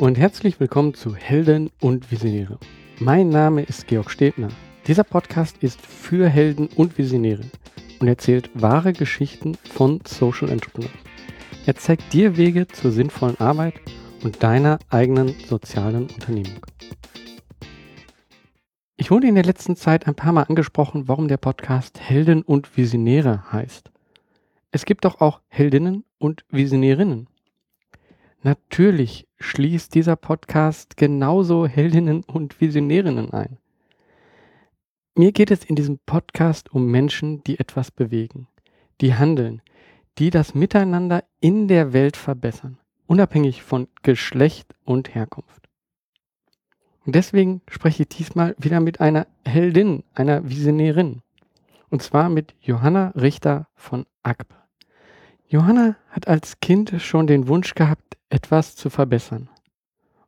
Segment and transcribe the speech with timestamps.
[0.00, 2.58] und herzlich willkommen zu Helden und Visionäre.
[3.00, 4.48] Mein Name ist Georg Stebner.
[4.86, 7.42] Dieser Podcast ist für Helden und Visionäre
[7.98, 10.90] und erzählt wahre Geschichten von Social Entrepreneurs.
[11.66, 13.74] Er zeigt dir Wege zur sinnvollen Arbeit
[14.24, 16.64] und deiner eigenen sozialen Unternehmung.
[18.96, 22.74] Ich wurde in der letzten Zeit ein paar Mal angesprochen, warum der Podcast Helden und
[22.74, 23.90] Visionäre heißt.
[24.70, 27.26] Es gibt doch auch Heldinnen und Visionärinnen.
[28.42, 33.58] Natürlich schließt dieser Podcast genauso Heldinnen und Visionärinnen ein.
[35.16, 38.46] Mir geht es in diesem Podcast um Menschen, die etwas bewegen,
[39.00, 39.62] die handeln,
[40.18, 45.68] die das Miteinander in der Welt verbessern, unabhängig von Geschlecht und Herkunft.
[47.06, 51.22] Und deswegen spreche ich diesmal wieder mit einer Heldin, einer Visionärin.
[51.88, 54.54] Und zwar mit Johanna Richter von Akbe.
[55.48, 59.50] Johanna hat als Kind schon den Wunsch gehabt, etwas zu verbessern.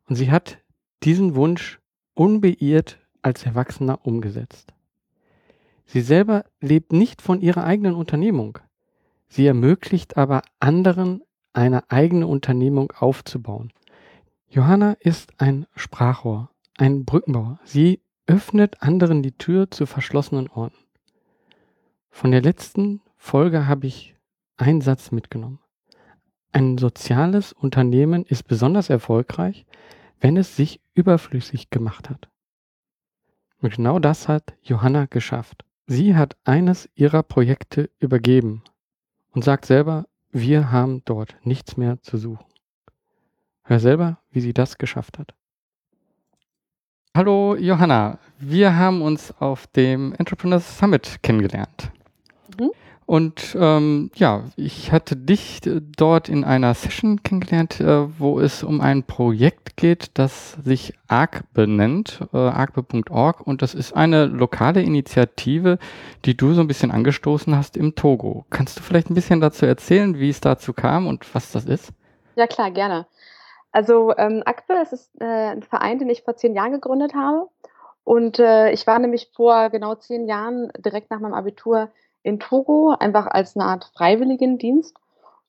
[0.07, 0.59] Und sie hat
[1.03, 1.81] diesen Wunsch
[2.15, 4.75] unbeirrt als Erwachsener umgesetzt.
[5.87, 8.59] Sie selber lebt nicht von ihrer eigenen Unternehmung.
[9.29, 11.23] Sie ermöglicht aber anderen,
[11.55, 13.73] eine eigene Unternehmung aufzubauen.
[14.49, 17.59] Johanna ist ein Sprachrohr, ein Brückenbauer.
[17.65, 20.77] Sie öffnet anderen die Tür zu verschlossenen Orten.
[22.11, 24.15] Von der letzten Folge habe ich
[24.57, 25.59] einen Satz mitgenommen.
[26.53, 29.65] Ein soziales Unternehmen ist besonders erfolgreich,
[30.21, 32.29] wenn es sich überflüssig gemacht hat.
[33.63, 35.65] Und genau das hat Johanna geschafft.
[35.87, 38.63] Sie hat eines ihrer Projekte übergeben
[39.31, 42.45] und sagt selber, wir haben dort nichts mehr zu suchen.
[43.65, 45.35] Hör selber, wie sie das geschafft hat.
[47.15, 51.91] Hallo Johanna, wir haben uns auf dem Entrepreneurs Summit kennengelernt.
[52.59, 52.73] Mhm.
[53.05, 55.61] Und ähm, ja, ich hatte dich
[55.97, 61.43] dort in einer Session kennengelernt, äh, wo es um ein Projekt geht, das sich ARC
[61.53, 63.41] benennt, äh, arcbe.org.
[63.47, 65.79] Und das ist eine lokale Initiative,
[66.25, 68.47] die du so ein bisschen angestoßen hast im Togo.
[68.51, 71.93] Kannst du vielleicht ein bisschen dazu erzählen, wie es dazu kam und was das ist?
[72.37, 73.07] Ja, klar, gerne.
[73.73, 77.49] Also ähm, ACBE, das ist äh, ein Verein, den ich vor zehn Jahren gegründet habe.
[78.05, 81.91] Und äh, ich war nämlich vor genau zehn Jahren direkt nach meinem Abitur
[82.23, 84.97] in Togo, einfach als eine Art Freiwilligendienst.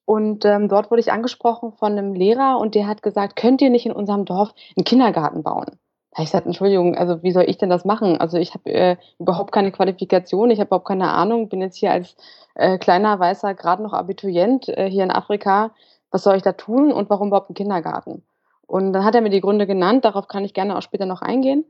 [0.05, 3.69] Und ähm, dort wurde ich angesprochen von einem Lehrer und der hat gesagt, könnt ihr
[3.69, 5.79] nicht in unserem Dorf einen Kindergarten bauen?
[6.11, 8.19] Da ich gesagt, Entschuldigung, also wie soll ich denn das machen?
[8.19, 11.91] Also ich habe äh, überhaupt keine Qualifikation, ich habe überhaupt keine Ahnung, bin jetzt hier
[11.91, 12.15] als
[12.55, 15.71] äh, kleiner Weißer gerade noch Abiturient äh, hier in Afrika.
[16.11, 18.23] Was soll ich da tun und warum überhaupt einen Kindergarten?
[18.67, 21.21] Und dann hat er mir die Gründe genannt, darauf kann ich gerne auch später noch
[21.21, 21.65] eingehen.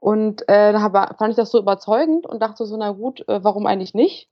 [0.00, 3.66] Und äh, da fand ich das so überzeugend und dachte so, na gut, äh, warum
[3.66, 4.28] eigentlich nicht?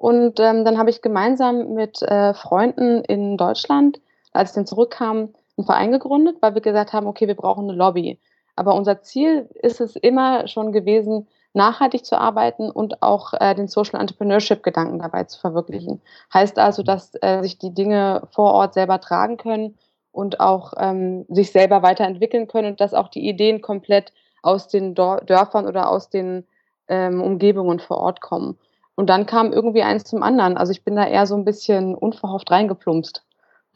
[0.00, 4.00] Und ähm, dann habe ich gemeinsam mit äh, Freunden in Deutschland,
[4.32, 7.76] als ich dann zurückkam, einen Verein gegründet, weil wir gesagt haben, okay, wir brauchen eine
[7.76, 8.18] Lobby.
[8.56, 13.68] Aber unser Ziel ist es immer schon gewesen, nachhaltig zu arbeiten und auch äh, den
[13.68, 16.00] Social Entrepreneurship-Gedanken dabei zu verwirklichen.
[16.32, 19.76] Heißt also, dass äh, sich die Dinge vor Ort selber tragen können
[20.12, 24.94] und auch ähm, sich selber weiterentwickeln können und dass auch die Ideen komplett aus den
[24.94, 26.46] Dörfern oder aus den
[26.88, 28.56] ähm, Umgebungen vor Ort kommen.
[29.00, 30.58] Und dann kam irgendwie eins zum anderen.
[30.58, 33.24] Also ich bin da eher so ein bisschen unverhofft reingeplumpst.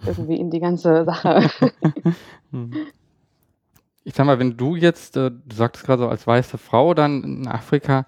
[0.04, 1.48] Irgendwie in die ganze Sache.
[4.04, 7.24] ich sag mal, wenn du jetzt, äh, du sagst gerade so als weiße Frau dann
[7.24, 8.04] in Afrika,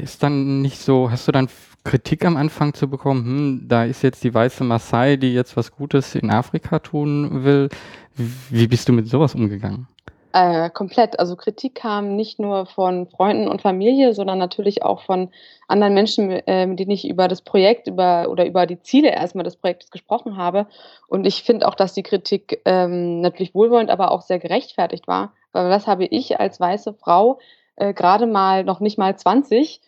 [0.00, 1.48] ist dann nicht so, hast du dann
[1.82, 5.72] Kritik am Anfang zu bekommen, hm, da ist jetzt die weiße Maasai, die jetzt was
[5.72, 7.68] Gutes in Afrika tun will.
[8.14, 9.88] Wie bist du mit sowas umgegangen?
[10.34, 11.20] Äh, komplett.
[11.20, 15.30] Also Kritik kam nicht nur von Freunden und Familie, sondern natürlich auch von
[15.68, 19.44] anderen Menschen, äh, mit denen ich über das Projekt über, oder über die Ziele erstmal
[19.44, 20.66] des Projektes gesprochen habe.
[21.06, 25.34] Und ich finde auch, dass die Kritik ähm, natürlich wohlwollend, aber auch sehr gerechtfertigt war.
[25.52, 27.38] Weil was habe ich als weiße Frau
[27.76, 29.80] äh, gerade mal noch nicht mal 20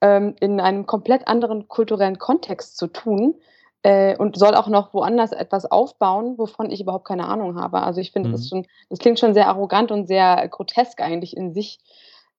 [0.00, 3.36] ähm, in einem komplett anderen kulturellen Kontext zu tun?
[3.82, 7.82] Äh, und soll auch noch woanders etwas aufbauen, wovon ich überhaupt keine Ahnung habe.
[7.82, 8.32] Also ich finde, mhm.
[8.32, 11.80] das, schon, das klingt schon sehr arrogant und sehr grotesk eigentlich in sich.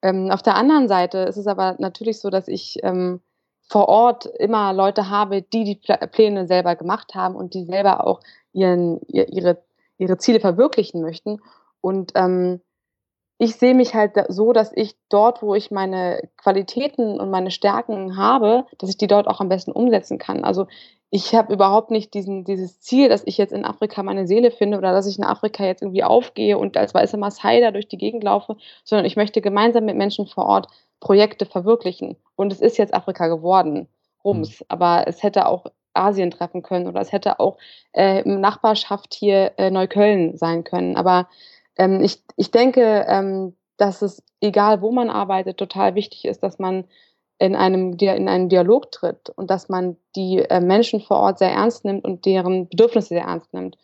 [0.01, 3.21] Ähm, auf der anderen Seite ist es aber natürlich so, dass ich ähm,
[3.67, 5.79] vor Ort immer Leute habe, die die
[6.11, 8.19] Pläne selber gemacht haben und die selber auch
[8.51, 9.63] ihren, ihre,
[9.97, 11.41] ihre Ziele verwirklichen möchten.
[11.81, 12.61] Und ähm,
[13.37, 18.15] ich sehe mich halt so, dass ich dort, wo ich meine Qualitäten und meine Stärken
[18.15, 20.43] habe, dass ich die dort auch am besten umsetzen kann.
[20.43, 20.67] Also
[21.15, 24.79] ich habe überhaupt nicht diesen, dieses Ziel, dass ich jetzt in Afrika meine Seele finde
[24.79, 27.99] oder dass ich in Afrika jetzt irgendwie aufgehe und als weiße Maasai da durch die
[27.99, 30.69] Gegend laufe, sondern ich möchte gemeinsam mit Menschen vor Ort
[30.99, 32.15] Projekte verwirklichen.
[32.35, 33.87] Und es ist jetzt Afrika geworden,
[34.23, 34.65] Rums, mhm.
[34.69, 37.59] aber es hätte auch Asien treffen können oder es hätte auch
[37.93, 40.97] äh, Nachbarschaft hier äh, Neukölln sein können.
[40.97, 41.27] Aber
[41.77, 46.57] Ähm, ich, ich denke, ähm, dass es, egal wo man arbeitet, total wichtig ist, dass
[46.57, 46.85] man
[47.39, 51.51] in einem, in einen Dialog tritt und dass man die äh, Menschen vor Ort sehr
[51.51, 53.77] ernst nimmt und deren Bedürfnisse sehr ernst nimmt.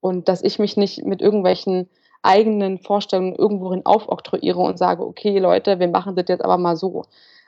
[0.00, 1.88] Und dass ich mich nicht mit irgendwelchen
[2.22, 7.04] eigenen Vorstellungen irgendwohin aufoktroyiere und sage, okay, Leute, wir machen das jetzt aber mal so.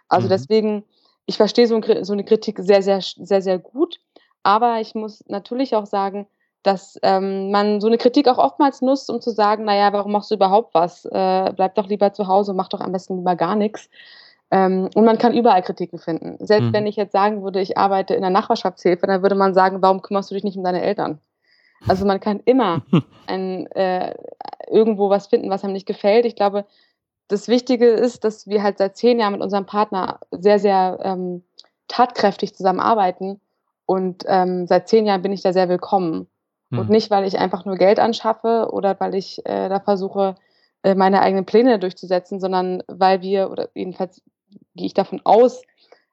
[0.09, 0.31] Also mhm.
[0.31, 0.85] deswegen,
[1.25, 3.99] ich verstehe so, so eine Kritik sehr, sehr, sehr, sehr gut.
[4.43, 6.27] Aber ich muss natürlich auch sagen,
[6.63, 10.31] dass ähm, man so eine Kritik auch oftmals nutzt, um zu sagen, naja, warum machst
[10.31, 11.05] du überhaupt was?
[11.05, 13.89] Äh, bleib doch lieber zu Hause, mach doch am besten lieber gar nichts.
[14.51, 16.37] Ähm, und man kann überall Kritiken finden.
[16.45, 16.73] Selbst mhm.
[16.73, 20.03] wenn ich jetzt sagen würde, ich arbeite in der Nachbarschaftshilfe, dann würde man sagen, warum
[20.03, 21.21] kümmerst du dich nicht um deine Eltern?
[21.87, 22.83] Also man kann immer
[23.27, 24.15] ein, äh,
[24.69, 26.27] irgendwo was finden, was einem nicht gefällt.
[26.27, 26.65] Ich glaube,
[27.29, 31.43] das Wichtige ist, dass wir halt seit zehn Jahren mit unserem Partner sehr, sehr ähm,
[31.89, 33.41] tatkräftig zusammenarbeiten.
[33.85, 36.29] Und ähm, seit zehn Jahren bin ich da sehr willkommen.
[36.71, 36.79] Mhm.
[36.79, 40.37] Und nicht, weil ich einfach nur Geld anschaffe oder weil ich äh, da versuche,
[40.83, 44.23] äh, meine eigenen Pläne durchzusetzen, sondern weil wir, oder jedenfalls
[44.75, 45.63] gehe ich davon aus,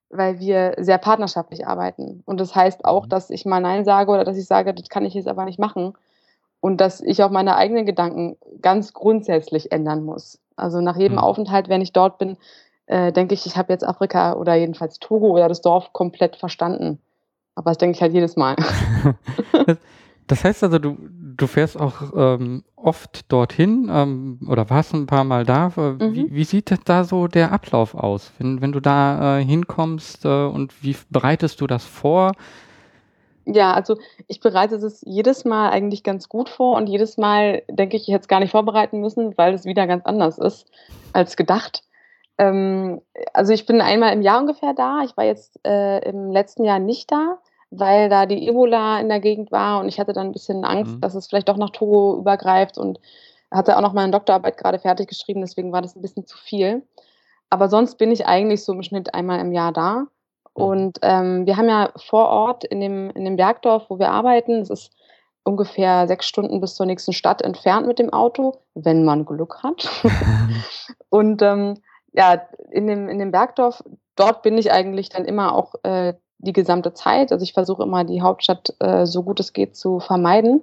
[0.10, 2.22] weil wir sehr partnerschaftlich arbeiten.
[2.26, 3.10] Und das heißt auch, mhm.
[3.10, 5.60] dass ich mal Nein sage oder dass ich sage, das kann ich jetzt aber nicht
[5.60, 5.94] machen.
[6.60, 10.40] Und dass ich auch meine eigenen Gedanken ganz grundsätzlich ändern muss.
[10.56, 11.24] Also nach jedem mhm.
[11.24, 12.38] Aufenthalt, wenn ich dort bin,
[12.86, 17.00] äh, denke ich, ich habe jetzt Afrika oder jedenfalls Togo oder das Dorf komplett verstanden.
[17.56, 18.56] Aber das denke ich halt jedes Mal.
[20.28, 20.98] das heißt also, du,
[21.38, 25.72] du fährst auch ähm, oft dorthin ähm, oder warst ein paar Mal da.
[25.78, 26.14] Äh, mhm.
[26.14, 30.46] Wie, wie, sieht da so der Ablauf aus, wenn, wenn du da äh, hinkommst äh,
[30.46, 32.34] und wie bereitest du das vor?
[33.46, 33.98] Ja, also
[34.28, 38.14] ich bereite es jedes Mal eigentlich ganz gut vor und jedes Mal denke ich, ich
[38.14, 40.68] hätte es gar nicht vorbereiten müssen, weil es wieder ganz anders ist
[41.12, 41.84] als gedacht.
[42.38, 43.02] Ähm,
[43.34, 45.02] also ich bin einmal im Jahr ungefähr da.
[45.04, 47.40] Ich war jetzt äh, im letzten Jahr nicht da
[47.80, 50.96] weil da die Ebola in der Gegend war und ich hatte dann ein bisschen Angst,
[50.96, 51.02] mhm.
[51.02, 53.00] dass es vielleicht doch nach Togo übergreift und
[53.52, 56.84] hatte auch noch meine Doktorarbeit gerade fertig geschrieben, deswegen war das ein bisschen zu viel.
[57.50, 60.08] Aber sonst bin ich eigentlich so im Schnitt einmal im Jahr da.
[60.54, 64.62] Und ähm, wir haben ja vor Ort in dem, in dem Bergdorf, wo wir arbeiten,
[64.62, 64.92] es ist
[65.44, 69.88] ungefähr sechs Stunden bis zur nächsten Stadt entfernt mit dem Auto, wenn man Glück hat.
[71.10, 71.76] und ähm,
[72.14, 72.42] ja,
[72.72, 73.84] in dem, in dem Bergdorf,
[74.16, 77.32] dort bin ich eigentlich dann immer auch äh, die gesamte Zeit.
[77.32, 80.62] Also ich versuche immer die Hauptstadt äh, so gut es geht zu vermeiden.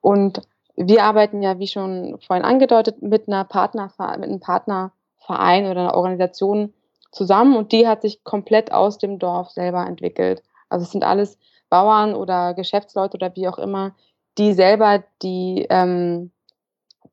[0.00, 0.42] Und
[0.74, 5.94] wir arbeiten ja, wie schon vorhin angedeutet, mit einer Partner, mit einem Partnerverein oder einer
[5.94, 6.72] Organisation
[7.12, 10.42] zusammen und die hat sich komplett aus dem Dorf selber entwickelt.
[10.70, 11.38] Also es sind alles
[11.68, 13.94] Bauern oder Geschäftsleute oder wie auch immer,
[14.38, 16.32] die selber die, ähm,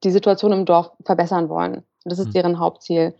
[0.04, 1.76] die Situation im Dorf verbessern wollen.
[1.76, 2.34] Und das ist mhm.
[2.34, 3.14] deren Hauptziel.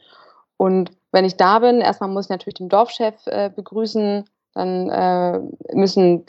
[0.56, 4.24] Und wenn ich da bin, erstmal muss ich natürlich den Dorfchef äh, begrüßen,
[4.60, 5.40] dann äh,
[5.74, 6.26] müssen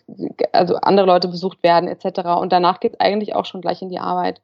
[0.52, 2.20] also andere Leute besucht werden etc.
[2.40, 4.40] Und danach geht es eigentlich auch schon gleich in die Arbeit.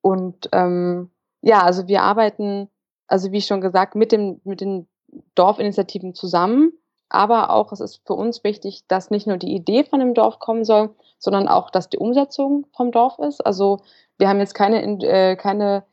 [0.00, 1.10] Und ähm,
[1.42, 2.68] ja, also wir arbeiten,
[3.06, 4.88] also wie schon gesagt, mit, dem, mit den
[5.34, 6.72] Dorfinitiativen zusammen.
[7.10, 10.38] Aber auch es ist für uns wichtig, dass nicht nur die Idee von dem Dorf
[10.38, 13.44] kommen soll, sondern auch, dass die Umsetzung vom Dorf ist.
[13.44, 13.80] Also
[14.18, 15.84] wir haben jetzt keine, äh, keine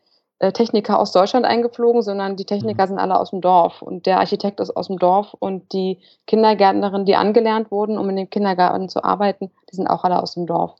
[0.50, 2.88] Techniker aus Deutschland eingeflogen, sondern die Techniker mhm.
[2.88, 7.06] sind alle aus dem Dorf und der Architekt ist aus dem Dorf und die Kindergärtnerinnen,
[7.06, 10.46] die angelernt wurden, um in dem Kindergarten zu arbeiten, die sind auch alle aus dem
[10.46, 10.74] Dorf.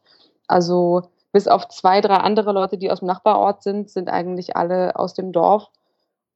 [0.49, 4.97] Also bis auf zwei, drei andere Leute, die aus dem Nachbarort sind, sind eigentlich alle
[4.97, 5.69] aus dem Dorf.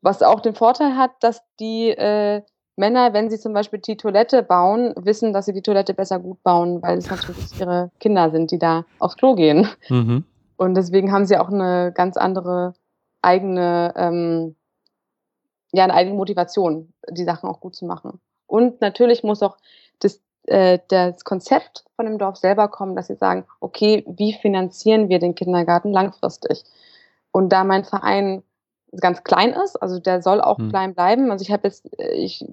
[0.03, 2.43] Was auch den Vorteil hat, dass die äh,
[2.77, 6.43] Männer, wenn sie zum Beispiel die Toilette bauen, wissen, dass sie die Toilette besser gut
[6.43, 9.69] bauen, weil es natürlich ihre Kinder sind, die da aufs Klo gehen.
[9.89, 10.25] Mhm.
[10.57, 12.75] Und deswegen haben sie auch eine ganz andere
[13.27, 14.57] eigene, ähm,
[15.73, 18.21] ja, eine eigene Motivation, die Sachen auch gut zu machen.
[18.47, 19.57] Und natürlich muss auch
[19.99, 25.09] das, äh, das Konzept von dem Dorf selber kommen, dass sie sagen, okay, wie finanzieren
[25.09, 26.65] wir den Kindergarten langfristig?
[27.33, 28.43] Und da mein Verein
[29.01, 30.71] ganz klein ist, also der soll auch hm.
[30.71, 31.31] klein bleiben.
[31.31, 32.45] Also ich habe jetzt, äh, ich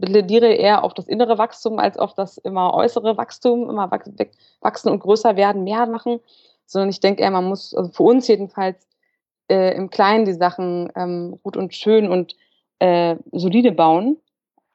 [0.00, 3.90] plädiere eher auf das innere Wachstum als auf das immer äußere Wachstum, immer
[4.60, 6.20] wachsen und größer werden, mehr machen,
[6.66, 8.86] sondern ich denke eher, man muss, also für uns jedenfalls,
[9.48, 12.36] äh, im Kleinen die Sachen ähm, gut und schön und
[12.78, 14.18] äh, solide bauen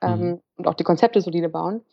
[0.02, 0.42] ähm, mhm.
[0.58, 1.84] und auch die Konzepte solide bauen.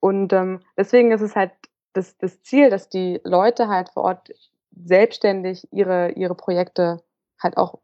[0.00, 1.52] Und ähm, deswegen ist es halt
[1.92, 4.30] das, das Ziel, dass die Leute halt vor Ort
[4.70, 7.02] selbstständig ihre, ihre Projekte
[7.42, 7.78] halt auch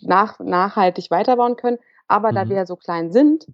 [0.00, 1.78] nach, nachhaltig weiterbauen können.
[2.06, 2.34] Aber mhm.
[2.36, 3.46] da wir ja so klein sind,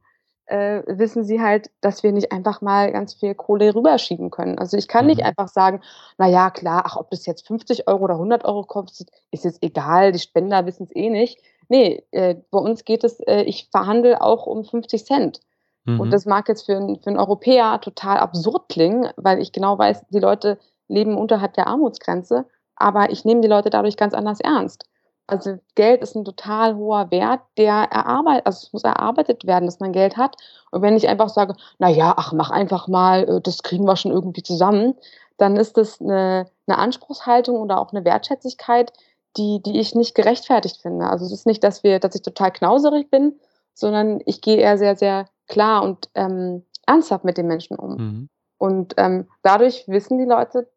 [0.46, 4.58] äh, wissen sie halt, dass wir nicht einfach mal ganz viel Kohle rüberschieben können.
[4.58, 5.10] Also ich kann mhm.
[5.10, 5.80] nicht einfach sagen,
[6.18, 9.62] na ja, klar, ach, ob das jetzt 50 Euro oder 100 Euro kostet, ist jetzt
[9.62, 11.40] egal, die Spender wissen es eh nicht.
[11.68, 15.40] Nee, äh, bei uns geht es, äh, ich verhandle auch um 50 Cent.
[15.84, 16.00] Mhm.
[16.00, 20.06] Und das mag jetzt für, für einen Europäer total absurd klingen, weil ich genau weiß,
[20.10, 20.58] die Leute
[20.88, 22.44] leben unterhalb der Armutsgrenze,
[22.76, 24.86] aber ich nehme die Leute dadurch ganz anders ernst.
[25.28, 29.81] Also Geld ist ein total hoher Wert, der erarbeitet also es muss erarbeitet werden, dass
[29.81, 30.37] man Geld hat.
[30.71, 33.97] Und wenn ich einfach sage: „Na ja, ach, mach einfach mal, äh, das kriegen wir
[33.97, 34.95] schon irgendwie zusammen“,
[35.38, 38.93] dann ist das eine 'ne Anspruchshaltung oder auch eine Wertschätzigkeit,
[39.38, 41.07] die die ich nicht gerechtfertigt finde.
[41.09, 43.38] Also, es ist nicht, dass wir dass ich total knauserig bin,
[43.73, 47.90] sondern ich gehe eher sehr, sehr klar und, ähm, ernsthaft mit den Menschen um.
[47.97, 48.28] Mhm.
[48.59, 50.69] Und, ähm, dadurch wissen die Leute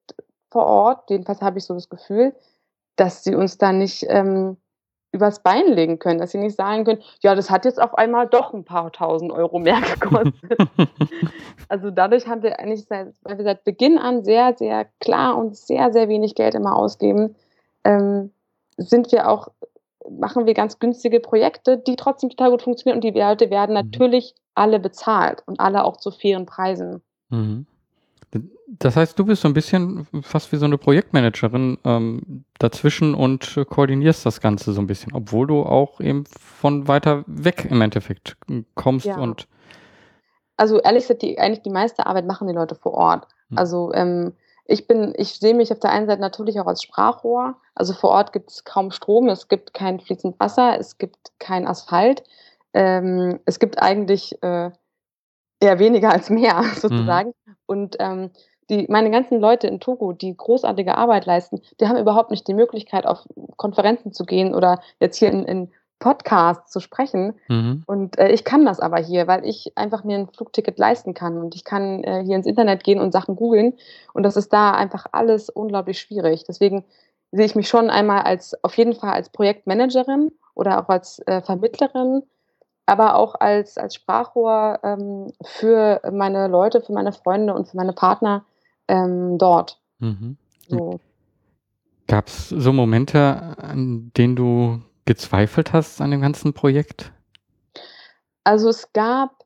[0.49, 2.33] vor Ort, jedenfalls habe ich so das Gefühl,
[2.97, 4.57] dass sie uns da nicht, ähm,
[5.13, 8.27] übers Bein legen können, dass sie nicht sagen können: „Ja, das hat jetzt auf einmal
[8.27, 10.59] doch ein paar Tausend Euro mehr gekostet.“
[11.69, 15.55] Also, dadurch haben wir eigentlich seit weil wir seit Beginn an sehr, sehr klar und
[15.55, 17.35] sehr, sehr wenig Geld immer ausgeben,
[17.83, 18.31] ähm,
[18.77, 19.49] sind wir auch
[20.09, 23.89] machen wir ganz günstige Projekte, die trotzdem total gut funktionieren und die Leute werden Mhm.
[23.89, 27.01] natürlich alle bezahlt und alle auch zu fairen Preisen.
[27.29, 27.65] Mhm.
[28.69, 33.57] Das heißt, du bist so 'n bisschen fast wie so 'ne Projektmanagerin, ähm, dazwischen und,
[33.69, 38.35] koordinierst das Ganze so 'n bisschen, obwohl du auch eben von weiter weg im Endeffekt,
[38.47, 39.15] hm, kommst Ja.
[39.19, 39.47] und
[40.59, 43.27] Also, ehrlich gesagt, die eigentlich die meiste Arbeit machen die Leute vor Ort.
[43.49, 43.57] Hm.
[43.59, 44.33] Also, ähm,
[44.65, 47.55] ich bin ich sehe mich auf der einen Seite natürlich auch als Sprachrohr.
[47.75, 52.23] Also, vor Ort gibt's kaum Strom, es gibt kein fließend Wasser, es gibt keinen Asphalt.
[52.73, 54.71] Ähm, es gibt eigentlich, äh,
[55.61, 56.71] eher weniger als mehr Mhm.
[57.21, 57.33] sozusagen.
[57.67, 58.31] Und, ähm,
[58.69, 62.53] die meine ganzen Leute in Togo, die großartige Arbeit leisten, die haben überhaupt nicht die
[62.53, 63.25] Möglichkeit, auf
[63.57, 67.33] Konferenzen zu gehen oder jetzt hier in in Podcasts zu sprechen.
[67.49, 67.83] Mhm.
[67.87, 71.37] Und, äh, ich kann das aber hier, weil ich einfach mir 'n Flugticket leisten kann
[71.39, 73.73] und ich kann, äh, hier ins Internet gehen und Sachen googeln
[74.13, 76.43] und das ist da einfach alles unglaublich schwierig.
[76.47, 76.85] Deswegen
[77.31, 81.41] sehe ich mich schon einmal als auf jeden Fall als Projektmanagerin oder auch als, äh,
[81.41, 82.21] Vermittlerin,
[82.87, 87.93] aber auch als als Sprachrohr, ähm, für meine Leute, für meine Freunde und für meine
[87.93, 88.45] Partner,
[88.87, 89.79] ähm, dort.
[89.99, 90.09] Mhm.
[90.09, 90.37] Hm.
[90.69, 90.99] So.
[92.07, 97.11] Gab's so Momente, an denen du gezweifelt hast an dem ganzen Projekt?
[98.43, 99.43] Also, es gab,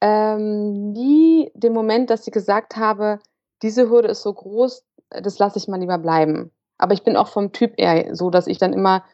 [0.00, 3.18] ähm, nie den Moment, dass ich gesagt habe:
[3.62, 7.28] „Diese Hürde ist so groß, das lasse ich mal lieber bleiben.“ Aber ich bin auch
[7.28, 9.04] vom Typ eher so, dass ich dann immer,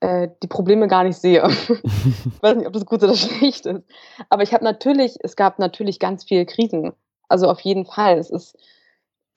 [0.00, 1.42] äh, die Probleme gar nicht sehe.
[1.82, 3.82] Ich weiß nicht, ob das gut oder schlecht ist.
[4.28, 6.92] Aber ich habe natürlich es gab natürlich ganz viele Krisen.
[7.28, 8.18] Also, auf jeden Fall.
[8.18, 8.56] Es ist,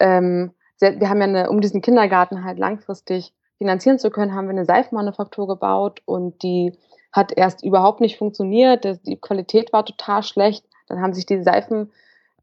[0.01, 4.55] ähm wir haben ja 'ne um diesen Kindergarten halt langfristig finanzieren zu können, haben wir
[4.55, 6.77] 'ne Seifenmanufaktur gebaut und die
[7.13, 8.86] hat erst überhaupt nicht funktioniert.
[9.08, 10.65] Die Qualität war total schlecht.
[10.89, 11.91] Dann haben sich die Seifen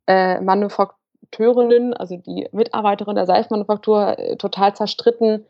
[0.07, 0.41] äh,
[1.95, 5.47] also die Mitarbeiterin der Seifenmanufaktur, äh, total zerstritten.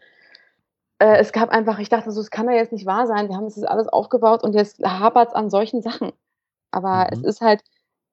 [1.00, 3.28] Äh, es gab einfach ich dachte so: „Es kann doch jetzt nicht wahr sein.
[3.28, 6.12] Wir haben das jetzt alles aufgebaut und jetzt hapert's an solchen Sachen.“
[6.72, 7.24] Aber es Mhm.
[7.24, 7.62] ist halt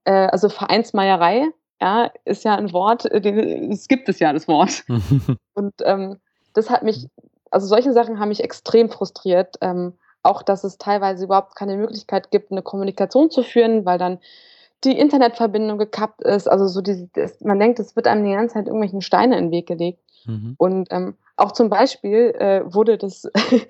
[0.07, 1.47] also Vereinsmeierei,
[1.81, 4.83] ja, ist ja 'n Wort, äh, den das gibt es ja, das Wort.
[5.55, 6.17] Und, ähm,
[6.53, 7.07] das hat mich
[7.51, 9.57] also solche Sachen haben mich extrem frustriert.
[9.61, 14.19] Ähm, auch, dass es teilweise überhaupt keine Möglichkeit gibt, 'ne Kommunikation zu führen, weil dann
[14.85, 16.47] die Internetverbindung gekappt ist.
[16.49, 19.45] Also so diese das man denkt, es wird einem die ganze Zeit irgendwelchen Steine in
[19.47, 20.01] 'n Weg gelegt.
[20.25, 20.55] Mhm.
[20.57, 23.29] Und, ähm, auch zum Beispiel, äh, wurde das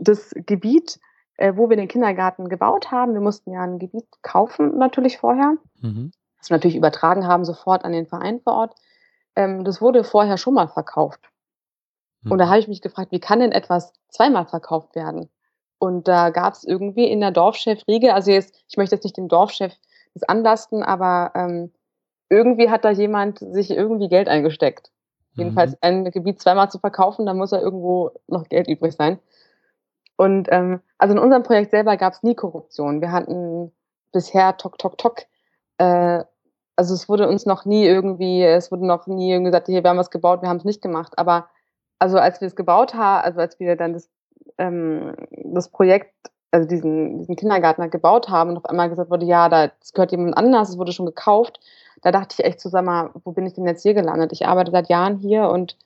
[0.00, 0.98] das Gebiet,
[1.38, 5.56] äh, wo wir den Kindergarten gebaut haben wir mussten ja 'n Gebiet kaufen natürlich vorher,
[5.82, 6.12] Mhm.
[6.44, 8.74] Was wir natürlich übertragen haben sofort an den Verein vor Ort.
[9.36, 11.20] Ähm, das wurde vorher schon mal verkauft.
[12.28, 12.48] Und da Mhm.
[12.48, 15.28] habe ich mich gefragt: „Wie kann denn etwas zweimal verkauft werden?“
[15.78, 19.74] Und da gab's irgendwie in der Dorfchefriege also jetzt ich möchte jetzt nicht dem Dorfchef
[20.14, 21.72] das anlasten, aber, ähm,
[22.30, 24.90] irgendwie hat da jemand sich irgendwie Geld eingesteckt.
[25.36, 25.36] Mhm.
[25.36, 29.18] Jedenfalls ein Gebiet zweimal zu verkaufen, da muss ja irgendwo noch Geld übrig sein.
[30.16, 33.00] Und, ähm, also in unserem Projekt selber gab's nie Korruption.
[33.00, 33.72] Wir hatten
[34.12, 35.22] bisher tock, tock, tock
[35.78, 36.24] äh,
[36.76, 39.90] also es wurde uns noch nie irgendwie es wurde noch nie irgendwie gesagt: „Hier, wir
[39.90, 41.48] haben was gebaut, wir haben's nicht gemacht.“ Aber
[41.98, 44.10] also als wir's gebaut ha also als wir dann das
[44.58, 45.14] ähm,
[45.44, 46.12] das Projekt
[46.52, 49.92] also diesen diesen Kindergarten halt gebaut haben und auf einmal gesagt wurde: „Ja, da das
[49.92, 51.60] gehört jemand anders, es wurde schon gekauft.“
[52.02, 54.32] Da dachte ich echt so: „Sag mal, wo bin ich denn jetzt hier gelandet?
[54.32, 55.76] Ich arbeite seit Jahren hier und“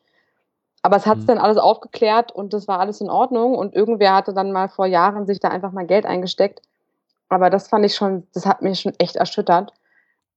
[0.82, 1.26] aber es hat's Mhm.
[1.26, 4.86] dann alles aufgeklärt und das war alles in Ordnung und irgendwer hatte dann mal vor
[4.86, 6.62] Jahren sich da einfach mal Geld eingesteckt.
[7.30, 9.72] Aber das fand ich schon das hat mich schon echt erschüttert.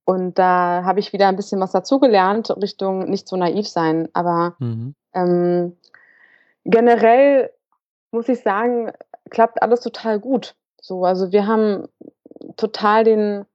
[0.08, 4.08] Und da habe ich wieder 'n bisschen was dazugelernt Richtung nicht so naiv sein.
[4.14, 4.94] Aber, Mhm.
[5.14, 5.76] ähm,
[6.64, 7.50] generell
[8.12, 8.92] muss ich sagen,
[9.30, 10.56] klappt alles total gut.
[10.80, 11.88] So, also wir haben
[12.56, 13.46] total den,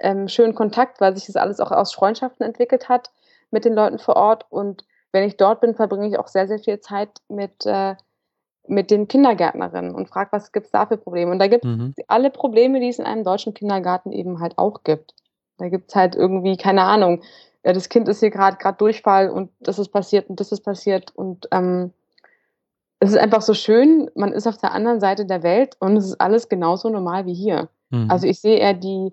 [0.00, 3.10] ähm, schönen Kontakt, weil sich das alles auch aus Freundschaften entwickelt hat
[3.50, 4.46] mit den Leuten vor Ort.
[4.50, 7.96] Und wenn ich dort bin, verbringe ich auch sehr, sehr viel Zeit mit äh,
[8.68, 11.94] mit den Kindergärtnerinnen und frage: „Was gibt's da für Probleme?“ Und da gibt's Mhm.
[12.08, 15.14] alle Probleme, die es in einem deutschen Kindergarten eben halt auch gibt.
[15.62, 17.22] Da gibt's halt irgendwie, keine Ahnung,
[17.62, 20.62] äh, das Kind ist hier grad grad Durchfall und das ist passiert und das ist
[20.62, 21.92] passiert und, ähm
[22.98, 26.04] es ist einfach so schön, man ist auf der anderen Seite der Welt und es
[26.04, 27.68] ist alles genauso normal wie hier.
[27.90, 28.08] Mhm.
[28.08, 29.12] Also ich sehe eher die,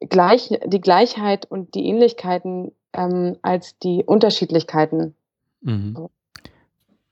[0.00, 5.14] Gleich, die Gleichheit und die Ähnlichkeiten ähm, als die Unterschiedlichkeiten.
[5.60, 6.08] Mhm.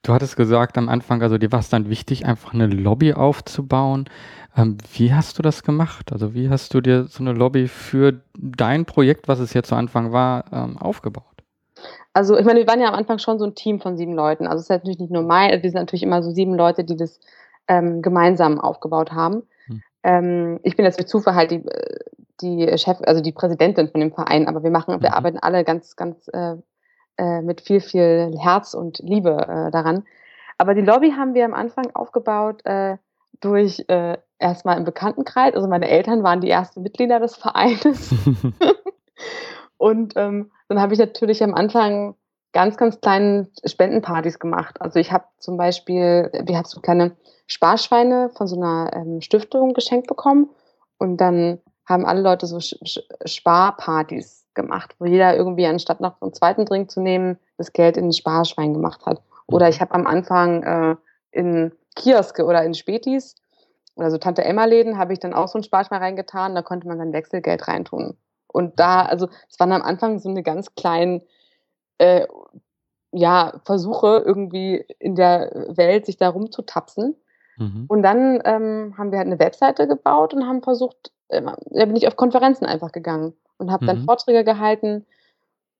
[0.02, 4.08] Du hattest gesagt am Anfang, also dir war es dann wichtig, einfach eine Lobby aufzubauen.
[4.56, 6.12] Ähm, wie hast du das gemacht?
[6.12, 9.74] Also wie hast du dir so eine Lobby für dein Projekt, was es jetzt zu
[9.74, 11.24] Anfang war, ähm, aufgebaut?
[12.12, 14.46] Also ich meine, wir waren ja am Anfang schon so ein Team von sieben Leuten.
[14.46, 17.20] Also es ist natürlich nicht normal, wir sind natürlich immer so sieben Leute, die das
[17.68, 19.42] ähm, gemeinsam aufgebaut haben.
[19.66, 19.82] Hm.
[20.02, 21.62] Ähm, ich bin jetzt mit Zufall halt die,
[22.40, 25.14] die Chef, also die Präsidentin von dem Verein, aber wir machen, wir mhm.
[25.14, 26.56] arbeiten alle ganz, ganz äh,
[27.18, 30.04] äh, mit viel, viel Herz und Liebe äh, daran.
[30.56, 32.96] Aber die Lobby haben wir am Anfang aufgebaut äh,
[33.40, 35.54] durch äh, erstmal im Bekanntenkreis.
[35.54, 38.14] Also meine Eltern waren die ersten Mitglieder des Vereines.
[39.76, 42.14] und ähm, dann habe ich natürlich am Anfang
[42.52, 44.80] ganz, ganz kleine Spendenpartys gemacht.
[44.80, 49.74] Also ich habe zum Beispiel, wir haben so kleine Sparschweine von so einer ähm, Stiftung
[49.74, 50.50] geschenkt bekommen.
[50.98, 52.58] Und dann haben alle Leute so
[53.24, 58.08] Sparpartys gemacht, wo jeder irgendwie anstatt noch einen zweiten Drink zu nehmen, das Geld in
[58.08, 59.22] ein Sparschwein gemacht hat.
[59.46, 59.70] Oder mhm.
[59.70, 60.96] ich habe am Anfang äh,
[61.30, 63.36] in Kioske oder in Spätis
[63.94, 66.88] oder so Tante Emma Läden habe ich dann auch so ein Sparschwein reingetan, da konnte
[66.88, 68.16] man dann Wechselgeld reintun.
[68.48, 71.22] Und da, also es waren am Anfang so eine ganz kleinen
[71.98, 72.26] äh,
[73.12, 77.16] ja, Versuche irgendwie in der Welt sich da rumzutapsen.
[77.56, 77.84] Mhm.
[77.88, 81.96] Und dann ähm, haben wir halt eine Webseite gebaut und haben versucht, äh, da bin
[81.96, 84.04] ich auf Konferenzen einfach gegangen und habe dann mhm.
[84.04, 85.06] Vorträge gehalten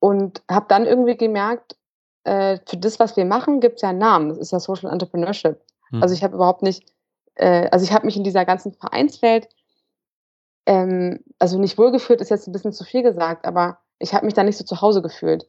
[0.00, 1.76] und habe dann irgendwie gemerkt,
[2.24, 4.28] äh, für das, was wir machen, gibt es ja einen Namen.
[4.28, 5.60] Das ist ja Social Entrepreneurship.
[5.90, 6.02] Mhm.
[6.02, 6.92] Also ich habe überhaupt nicht,
[7.36, 9.48] äh, also ich habe mich in dieser ganzen Vereinswelt,
[10.66, 14.34] ähm, also nicht wohlgefühlt, ist jetzt ein bisschen zu viel gesagt, aber ich habe mich
[14.34, 15.46] da nicht so zu Hause gefühlt,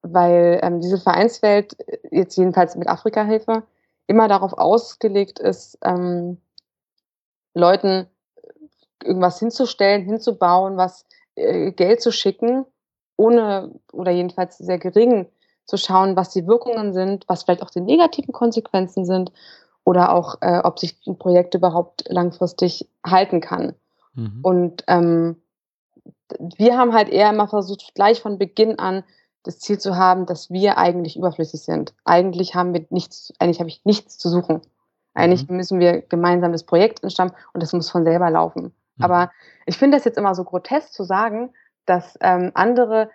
[0.00, 3.64] weil ähm, diese Vereinswelt, äh, jetzt jedenfalls mit Afrika-Hilfe,
[4.06, 6.38] immer darauf ausgelegt ist, ähm,
[7.54, 8.06] Leuten
[9.04, 12.64] irgendwas hinzustellen, hinzubauen, was äh, Geld zu schicken,
[13.16, 15.28] ohne oder jedenfalls sehr gering
[15.64, 19.32] zu schauen, was die Wirkungen sind, was vielleicht auch die negativen Konsequenzen sind
[19.84, 23.74] oder auch, äh, ob sich ein Projekt überhaupt langfristig halten kann.
[24.14, 24.40] Mhm.
[24.42, 25.36] Und ähm,
[26.56, 29.04] wir haben halt eher immer versucht, gleich von Beginn an
[29.44, 31.94] das Ziel zu haben, dass wir eigentlich überflüssig sind.
[32.04, 34.60] Eigentlich haben wir nichts, eigentlich habe ich nichts zu suchen.
[35.14, 35.56] Eigentlich mhm.
[35.56, 38.72] müssen wir gemeinsam das Projekt entstammen und das muss von selber laufen.
[38.96, 39.04] Mhm.
[39.04, 39.30] Aber
[39.66, 41.52] ich finde das jetzt immer so grotesk zu sagen,
[41.86, 43.10] dass ähm, andere,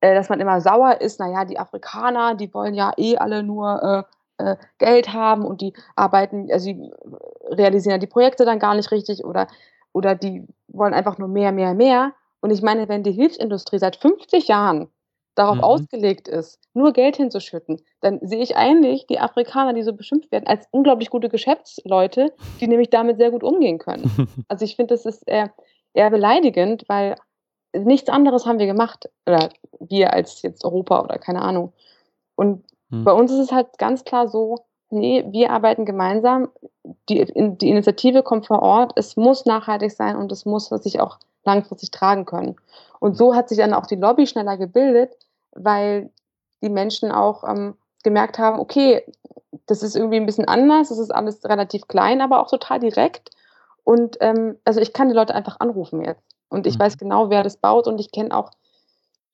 [0.00, 4.06] äh, dass man immer sauer ist, naja, die Afrikaner, die wollen ja eh alle nur
[4.38, 6.90] äh, äh, Geld haben und die arbeiten, also die
[7.50, 9.46] realisieren ja die Projekte dann gar nicht richtig oder,
[9.92, 12.12] oder die wollen einfach nur mehr, mehr, mehr.
[12.40, 14.88] Und ich meine, wenn die Hilfsindustrie seit 50 Jahren
[15.34, 15.64] darauf mhm.
[15.64, 20.46] ausgelegt ist, nur Geld hinzuschütten, dann sehe ich eigentlich die Afrikaner, die so beschimpft werden,
[20.46, 24.10] als unglaublich gute Geschäftsleute, die nämlich damit sehr gut umgehen können.
[24.48, 25.52] Also ich finde, das ist eher,
[25.94, 27.16] eher beleidigend, weil
[27.74, 29.48] nichts anderes haben wir gemacht, oder
[29.80, 31.72] wir als jetzt Europa oder keine Ahnung.
[32.34, 33.04] Und mhm.
[33.04, 34.56] bei uns ist es halt ganz klar so,
[34.92, 36.48] nee, wir arbeiten gemeinsam,
[37.08, 37.24] die,
[37.58, 41.90] die Initiative kommt vor Ort, es muss nachhaltig sein und es muss sich auch langfristig
[41.90, 42.56] tragen können.
[43.00, 45.16] Und so hat sich dann auch die Lobby schneller gebildet,
[45.52, 46.10] weil
[46.62, 47.74] die Menschen auch ähm,
[48.04, 49.04] gemerkt haben, okay,
[49.66, 53.30] das ist irgendwie ein bisschen anders, das ist alles relativ klein, aber auch total direkt.
[53.84, 56.22] Und ähm, also ich kann die Leute einfach anrufen jetzt.
[56.48, 56.82] Und ich mhm.
[56.82, 58.50] weiß genau, wer das baut und ich kenne auch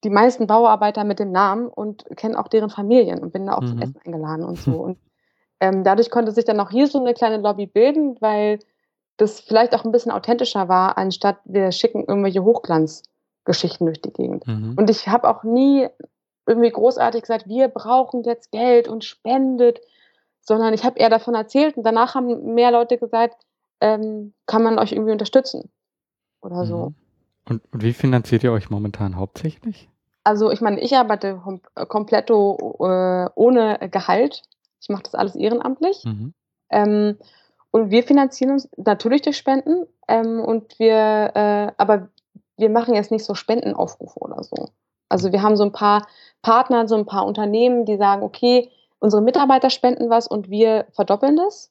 [0.05, 3.62] die meisten Bauarbeiter mit dem Namen und kenne auch deren Familien und bin da auch
[3.62, 3.68] mhm.
[3.68, 4.73] zum Essen eingeladen und so.
[4.73, 4.99] Und
[5.61, 8.59] ähm, dadurch konnte sich dann auch hier so eine kleine Lobby bilden, weil
[9.16, 14.47] das vielleicht auch ein bisschen authentischer war, anstatt wir schicken irgendwelche Hochglanzgeschichten durch die Gegend.
[14.47, 14.75] Mhm.
[14.77, 15.88] Und ich habe auch nie
[16.47, 19.81] irgendwie großartig gesagt, wir brauchen jetzt Geld und spendet,
[20.40, 23.44] sondern ich habe eher davon erzählt und danach haben mehr Leute gesagt,
[23.81, 25.71] ähm, kann man euch irgendwie unterstützen
[26.40, 26.77] oder so.
[26.77, 26.94] Mhm.
[27.49, 29.88] Und, und, wie finanziert ihr euch momentan hauptsächlich?
[30.25, 34.42] Also ich meine, ich arbeite kom komplett äh, ohne Gehalt.
[34.81, 36.05] Ich mache das alles ehrenamtlich.
[36.05, 36.35] Mhm.
[36.71, 37.19] Ähm,
[37.71, 42.09] und wir finanzieren uns natürlich durch Spenden ähm, und wir, äh, aber
[42.57, 44.71] wir machen jetzt nicht so Spendenaufrufe oder so.
[45.09, 46.07] Also wir haben so ein paar
[46.43, 51.37] Partner, so ein paar Unternehmen, die sagen, okay, unsere Mitarbeiter spenden was und wir verdoppeln
[51.37, 51.71] das.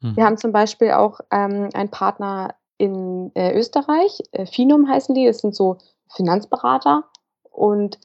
[0.00, 0.16] Mhm.
[0.16, 5.26] Wir haben zum Beispiel auch ähm, einen Partner in äh, Österreich, äh, Finum heißen die,
[5.26, 7.04] das sind so Finanzberater
[7.50, 7.98] und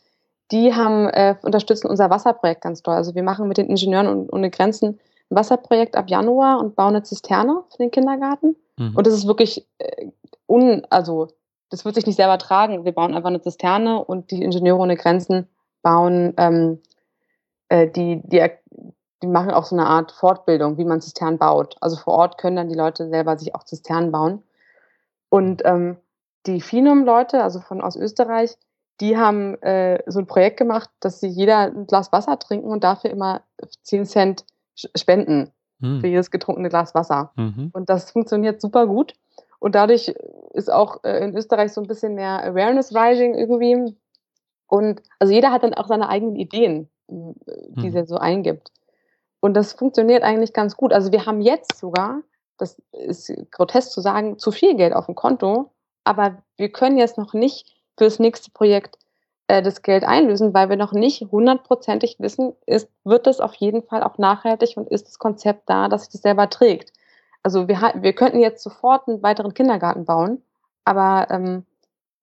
[0.51, 2.95] die haben äh, unterstützen unser Wasserprojekt ganz toll.
[2.95, 7.03] Also wir machen mit den Ingenieuren ohne Grenzen ein Wasserprojekt ab Januar und bauen eine
[7.03, 8.55] Zisterne für den Kindergarten.
[8.77, 8.95] Mhm.
[8.95, 10.07] Und das ist wirklich äh,
[10.47, 11.27] un, also
[11.69, 12.83] das wird sich nicht selber tragen.
[12.83, 15.47] Wir bauen einfach eine Zisterne und die Ingenieure ohne Grenzen
[15.83, 16.79] bauen ähm,
[17.69, 18.43] äh, die, die,
[19.21, 21.75] die machen auch so eine Art Fortbildung, wie man Zisternen baut.
[21.79, 24.43] Also vor Ort können dann die Leute selber sich auch Zisternen bauen.
[25.29, 25.97] Und ähm,
[26.47, 28.57] die Finum-Leute, also von aus Österreich,
[29.01, 32.83] die haben äh, so ein Projekt gemacht, dass sie jeder ein Glas Wasser trinken und
[32.83, 33.41] dafür immer
[33.83, 36.01] 10 Cent spenden hm.
[36.01, 37.31] für jedes getrunkene Glas Wasser.
[37.35, 37.69] Mhm.
[37.73, 39.15] Und das funktioniert super gut.
[39.59, 40.13] Und dadurch
[40.53, 43.95] ist auch äh, in Österreich so ein bisschen mehr Awareness rising irgendwie.
[44.67, 47.95] Und also jeder hat dann auch seine eigenen Ideen, die mhm.
[47.95, 48.71] er so eingibt.
[49.41, 50.93] Und das funktioniert eigentlich ganz gut.
[50.93, 52.21] Also wir haben jetzt sogar,
[52.57, 55.71] das ist grotesk zu sagen, zu viel Geld auf dem Konto,
[56.03, 58.97] aber wir können jetzt noch nicht für das nächste Projekt
[59.47, 63.83] äh, das Geld einlösen, weil wir noch nicht hundertprozentig wissen, ist, wird das auf jeden
[63.83, 66.93] Fall auch nachhaltig und ist das Konzept da, dass sich das selber trägt.
[67.43, 70.41] Also wir, wir könnten jetzt sofort einen weiteren Kindergarten bauen,
[70.85, 71.65] aber ähm,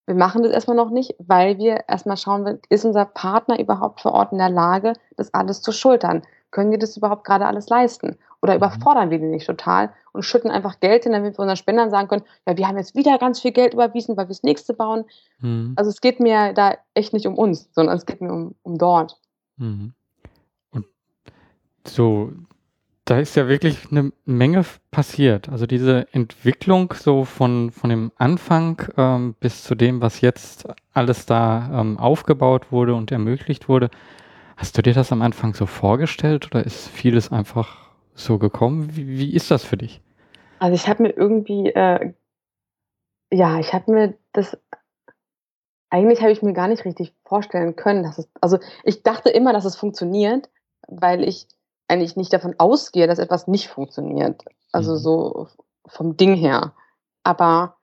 [0.06, 4.12] wir machen das erstmal noch nicht, weil wir erstmal schauen, ist unser Partner überhaupt vor
[4.12, 6.22] Ort in der Lage, das alles zu schultern?
[6.52, 8.16] Können wir das überhaupt gerade alles leisten?
[8.42, 8.58] Oder mhm.
[8.58, 12.08] überfordern wir die nicht total und schütten einfach Geld hin, damit wir unseren Spendern sagen
[12.08, 15.04] können, ja, wir haben jetzt wieder ganz viel Geld überwiesen, weil wir das nächste bauen.
[15.40, 15.74] Mhm.
[15.76, 18.78] Also es geht mir da echt nicht um uns, sondern es geht mir um, um
[18.78, 19.18] dort.
[19.56, 19.94] Mhm.
[20.70, 20.86] Und
[21.86, 22.32] so,
[23.06, 25.48] da ist ja wirklich eine Menge passiert.
[25.48, 31.24] Also diese Entwicklung so von, von dem Anfang ähm, bis zu dem, was jetzt alles
[31.24, 33.90] da ähm, aufgebaut wurde und ermöglicht wurde.
[34.56, 37.85] Hast du dir das am Anfang so vorgestellt oder ist vieles einfach
[38.16, 38.96] so gekommen?
[38.96, 40.00] Wie, wie ist das für dich?
[40.58, 42.12] Also ich habe mir irgendwie, äh,
[43.30, 44.56] ja, ich habe mir das,
[45.90, 49.52] eigentlich habe ich mir gar nicht richtig vorstellen können, dass es, also ich dachte immer,
[49.52, 50.48] dass es funktioniert,
[50.88, 51.46] weil ich
[51.88, 54.44] eigentlich nicht davon ausgehe, dass etwas nicht funktioniert.
[54.72, 54.98] Also mhm.
[54.98, 55.48] so
[55.86, 56.72] vom Ding her.
[57.22, 57.76] Aber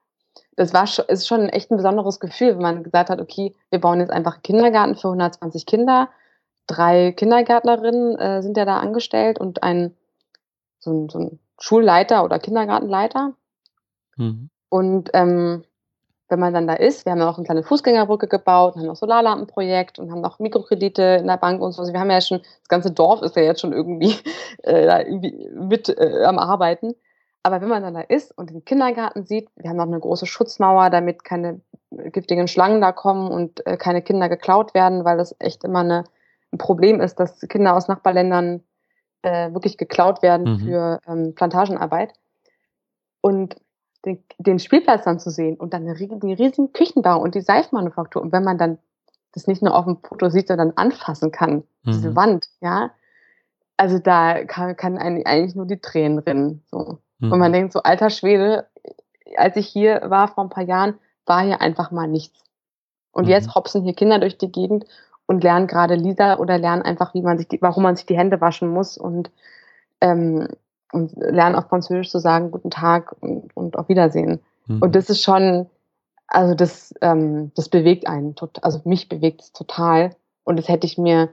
[0.56, 3.80] das war schon, ist schon echt ein besonderes Gefühl, wenn man gesagt hat, okay, wir
[3.80, 6.10] bauen jetzt einfach einen Kindergarten für 120 Kinder
[6.66, 9.94] drei Kindergärtnerinnen äh, sind ja da angestellt und ein
[10.84, 13.34] so, ein so ein Schulleiter oder Kindergartenleiter.
[14.16, 14.50] Mhm.
[14.68, 15.64] Und ähm,
[16.28, 18.96] wenn man dann da ist, wir haben ja auch eine kleine Fußgängerbrücke gebaut, haben noch
[18.96, 21.82] Solarlampenprojekt und haben noch Mikrokredite in der Bank und so.
[21.82, 24.14] Also wir haben ja schon, das ganze Dorf ist ja jetzt schon irgendwie,
[24.62, 26.94] äh, irgendwie mit äh, am Arbeiten.
[27.42, 30.24] Aber wenn man dann da ist und den Kindergarten sieht, wir haben noch eine große
[30.24, 35.36] Schutzmauer, damit keine giftigen Schlangen da kommen und äh, keine Kinder geklaut werden, weil das
[35.38, 36.04] echt immer eine
[36.54, 38.62] ein Problem ist, dass Kinder aus Nachbarländern
[39.24, 40.58] äh, wirklich geklaut werden mhm.
[40.60, 42.12] für ähm, Plantagenarbeit.
[43.20, 43.56] Und
[44.04, 48.20] den, den, Spielplatz dann zu sehen und dann den riesigen Küchenbau und die Seifmanufaktur.
[48.20, 48.78] Und wenn man dann
[49.32, 51.62] das nicht nur auf dem Foto sieht, sondern anfassen kann, mhm.
[51.86, 52.90] diese Wand, ja,
[53.76, 56.62] also da kann, kann eigentlich nur die Tränen rinnen.
[56.70, 56.98] So.
[57.18, 57.32] Mhm.
[57.32, 58.68] Und man denkt so, alter Schwede,
[59.36, 60.94] als ich hier war vor ein paar Jahren,
[61.26, 62.38] war hier einfach mal nichts.
[63.10, 63.30] Und mhm.
[63.30, 64.84] jetzt hopsen hier Kinder durch die Gegend
[65.26, 68.16] und lernen gerade Lisa oder lernen einfach, wie man sich die, warum man sich die
[68.16, 69.30] Hände waschen muss und,
[70.00, 70.48] ähm,
[70.92, 74.40] und lernen auf Französisch zu sagen, guten Tag und, und auf Wiedersehen.
[74.66, 74.82] Mhm.
[74.82, 75.66] Und das ist schon,
[76.26, 80.98] also das, ähm, das bewegt einen, also mich bewegt es total und das hätte ich
[80.98, 81.30] mir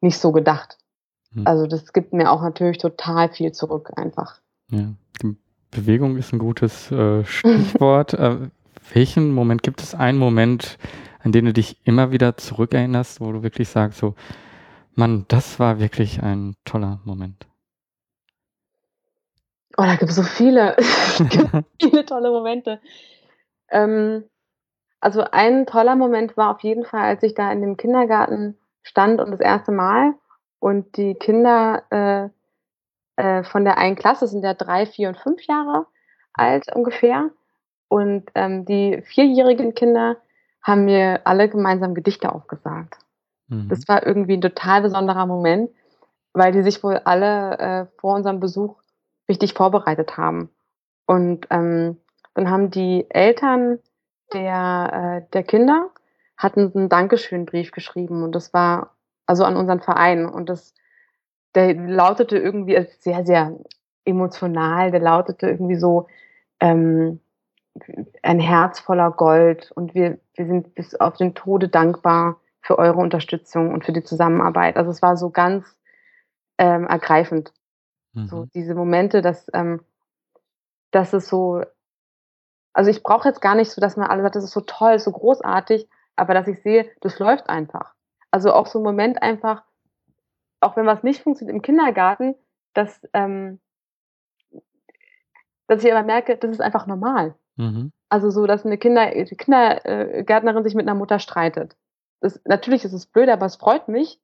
[0.00, 0.78] nicht so gedacht.
[1.32, 1.46] Mhm.
[1.46, 4.40] Also das gibt mir auch natürlich total viel zurück einfach.
[4.70, 5.36] Ja, die
[5.70, 8.14] Bewegung ist ein gutes äh, Stichwort.
[8.14, 8.36] äh,
[8.92, 10.78] welchen Moment, gibt es einen Moment,
[11.22, 14.14] an den du dich immer wieder zurückerinnerst, wo du wirklich sagst, so,
[14.94, 17.46] Mann, das war wirklich ein toller Moment?
[19.76, 20.76] Oh, da gibt es so viele,
[21.80, 22.80] viele tolle Momente.
[23.70, 24.24] Ähm,
[25.00, 29.20] also ein toller Moment war auf jeden Fall, als ich da in dem Kindergarten stand
[29.20, 30.14] und das erste Mal
[30.58, 32.28] und die Kinder äh,
[33.16, 35.86] äh, von der einen Klasse sind ja drei, vier und fünf Jahre
[36.34, 37.30] alt ungefähr.
[37.88, 40.16] Und ähm, die vierjährigen Kinder
[40.62, 42.98] haben wir alle gemeinsam Gedichte aufgesagt.
[43.48, 43.68] Mhm.
[43.68, 45.70] Das war irgendwie ein total besonderer Moment,
[46.32, 48.76] weil die sich wohl alle äh, vor unserem Besuch
[49.28, 50.50] richtig vorbereitet haben.
[51.06, 51.98] Und ähm,
[52.34, 53.78] dann haben die Eltern
[54.32, 55.90] der, äh, der Kinder
[56.36, 58.96] hatten einen Dankeschön-Brief geschrieben und das war
[59.26, 60.74] also an unseren Verein und das
[61.54, 63.58] der lautete irgendwie also sehr sehr
[64.04, 64.90] emotional.
[64.90, 66.08] Der lautete irgendwie so
[66.60, 67.20] ähm,
[68.22, 72.98] ein Herz voller Gold und wir, wir sind bis auf den Tode dankbar für eure
[72.98, 74.76] Unterstützung und für die Zusammenarbeit.
[74.76, 75.76] Also es war so ganz
[76.58, 77.52] ähm, ergreifend.
[78.12, 78.28] Mhm.
[78.28, 79.84] So diese Momente, dass, ähm,
[80.90, 81.62] dass es so,
[82.72, 84.98] also ich brauche jetzt gar nicht so, dass man alle sagt, das ist so toll,
[84.98, 87.94] so großartig, aber dass ich sehe, das läuft einfach.
[88.30, 89.64] Also auch so ein Moment einfach,
[90.60, 92.34] auch wenn was nicht funktioniert im Kindergarten,
[92.74, 93.60] dass, ähm,
[95.66, 97.34] dass ich aber merke, das ist einfach normal.
[97.56, 97.92] Mhm.
[98.08, 101.76] Also so, dass eine Kinder, Kindergärtnerin sich mit einer Mutter streitet.
[102.20, 104.20] Das, natürlich ist es blöd, aber es freut mich,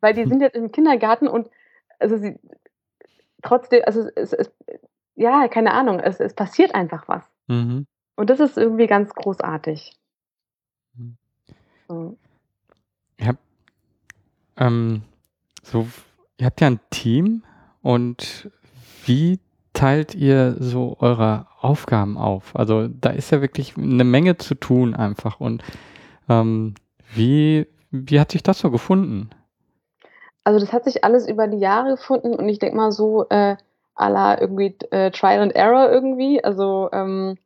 [0.00, 0.28] weil die mhm.
[0.30, 1.50] sind jetzt im Kindergarten und
[1.98, 2.38] also sie
[3.42, 4.50] trotzdem, also es, es
[5.14, 7.24] ja, keine Ahnung, es, es passiert einfach was.
[7.46, 7.86] Mhm.
[8.16, 9.96] Und das ist irgendwie ganz großartig.
[10.94, 11.16] Mhm.
[11.88, 12.18] So.
[13.18, 13.38] Ihr habt,
[14.56, 15.02] ähm,
[15.62, 15.88] so,
[16.38, 17.44] ihr habt ja ein Team
[17.82, 18.50] und
[19.04, 19.40] wie
[19.76, 22.56] teilt ihr so eure Aufgaben auf?
[22.56, 25.38] Also da ist ja wirklich eine Menge zu tun einfach.
[25.38, 25.62] Und
[26.28, 26.74] ähm,
[27.14, 29.30] wie, wie hat sich das so gefunden?
[30.44, 33.56] Also das hat sich alles über die Jahre gefunden und ich denke mal so äh,
[33.96, 36.42] à la irgendwie äh, Trial and Error irgendwie.
[36.42, 37.36] Also ähm,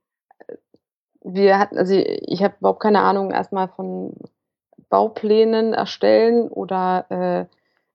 [1.22, 4.14] wir hatten, also ich habe überhaupt keine Ahnung erstmal von
[4.88, 7.46] Bauplänen erstellen oder äh,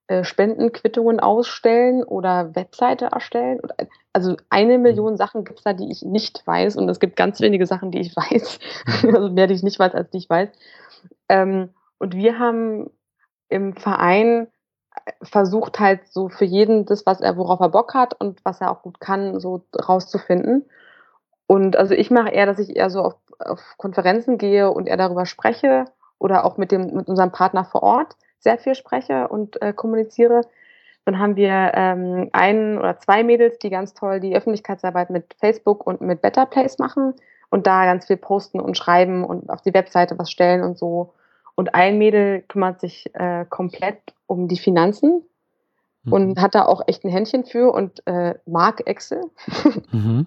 [0.08, 3.60] äh, Spendenquittungen ausstellen oder Webseite erstellen.
[4.12, 7.40] Also eine Million Sachen gibt es da, die ich nicht weiß und es gibt ganz
[7.40, 8.58] wenige Sachen, die ich weiß.
[9.02, 10.50] also mehr, die ich nicht weiß, als die ich weiß.
[11.28, 12.90] Ähm, und wir haben
[13.48, 14.46] im Verein
[15.22, 18.70] versucht halt so für jeden das, was er, worauf er Bock hat und was er
[18.70, 20.66] auch gut kann, so rauszufinden.
[21.46, 24.96] Und also ich mache eher, dass ich eher so auf, auf Konferenzen gehe und eher
[24.96, 25.86] darüber spreche
[26.18, 30.42] oder auch mit dem, mit unserem Partner vor Ort sehr viel spreche und äh, kommuniziere.
[31.04, 35.86] Dann haben wir ähm, einen oder zwei Mädels, die ganz toll die Öffentlichkeitsarbeit mit Facebook
[35.86, 37.14] und mit Better Place machen
[37.50, 41.14] und da ganz viel posten und schreiben und auf die Webseite was stellen und so.
[41.54, 45.22] Und ein Mädel kümmert sich äh, komplett um die Finanzen
[46.02, 46.12] mhm.
[46.12, 49.22] und hat da auch echt ein Händchen für und äh, mag Excel.
[49.92, 50.26] Mhm.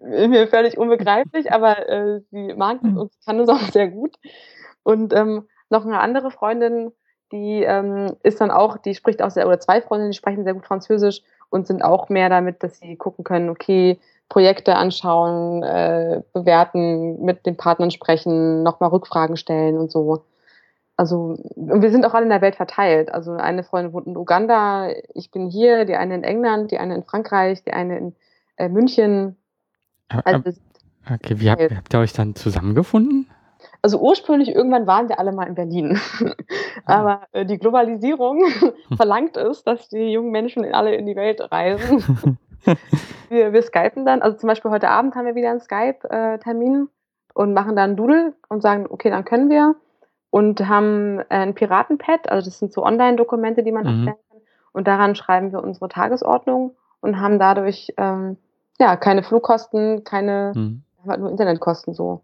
[0.02, 4.16] Mir völlig unbegreiflich, aber äh, sie mag es und kann es auch sehr gut.
[4.82, 6.92] Und ähm, noch eine andere Freundin,
[7.32, 10.54] die ähm, ist dann auch, die spricht auch sehr, oder zwei Freundinnen, die sprechen sehr
[10.54, 16.22] gut Französisch und sind auch mehr damit, dass sie gucken können, okay, Projekte anschauen, äh,
[16.32, 20.24] bewerten, mit den Partnern sprechen, nochmal Rückfragen stellen und so.
[20.96, 23.12] Also wir sind auch alle in der Welt verteilt.
[23.12, 26.94] Also eine Freundin wohnt in Uganda, ich bin hier, die eine in England, die eine
[26.94, 28.16] in Frankreich, die eine in
[28.56, 29.36] äh, München.
[30.08, 30.50] Also,
[31.10, 33.29] okay, wie habt, habt, ihr euch dann zusammengefunden?
[33.82, 36.00] Also ursprünglich irgendwann waren wir alle mal in Berlin.
[36.86, 37.00] Ah.
[37.00, 38.42] Aber äh, die Globalisierung
[38.96, 42.38] verlangt es, dass die jungen Menschen alle in die Welt reisen.
[43.28, 46.88] wir, wir skypen dann, also zum Beispiel heute Abend haben wir wieder einen Skype-Termin
[47.34, 49.74] und machen dann Doodle und sagen, okay, dann können wir.
[50.30, 53.88] Und haben ein Piratenpad, also das sind so Online-Dokumente, die man mhm.
[53.88, 54.40] erstellen kann.
[54.72, 58.36] Und daran schreiben wir unsere Tagesordnung und haben dadurch ähm,
[58.78, 60.82] ja keine Flugkosten, keine mhm.
[61.04, 62.22] nur Internetkosten so.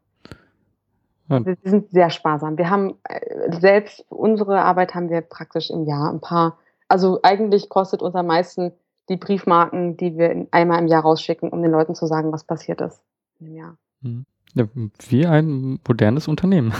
[1.28, 1.44] Ja.
[1.44, 2.58] Wir sind sehr sparsam.
[2.58, 6.58] Wir haben äh, selbst unsere Arbeit haben wir praktisch im Jahr ein paar.
[6.88, 8.72] Also eigentlich kostet uns am meisten
[9.08, 12.80] die Briefmarken, die wir einmal im Jahr rausschicken, um den Leuten zu sagen, was passiert
[12.80, 13.02] ist
[13.40, 13.76] im Jahr.
[14.02, 14.26] Hm.
[14.54, 14.66] Ja,
[15.08, 16.72] wie ein modernes Unternehmen.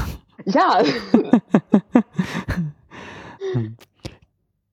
[0.45, 0.83] Ja.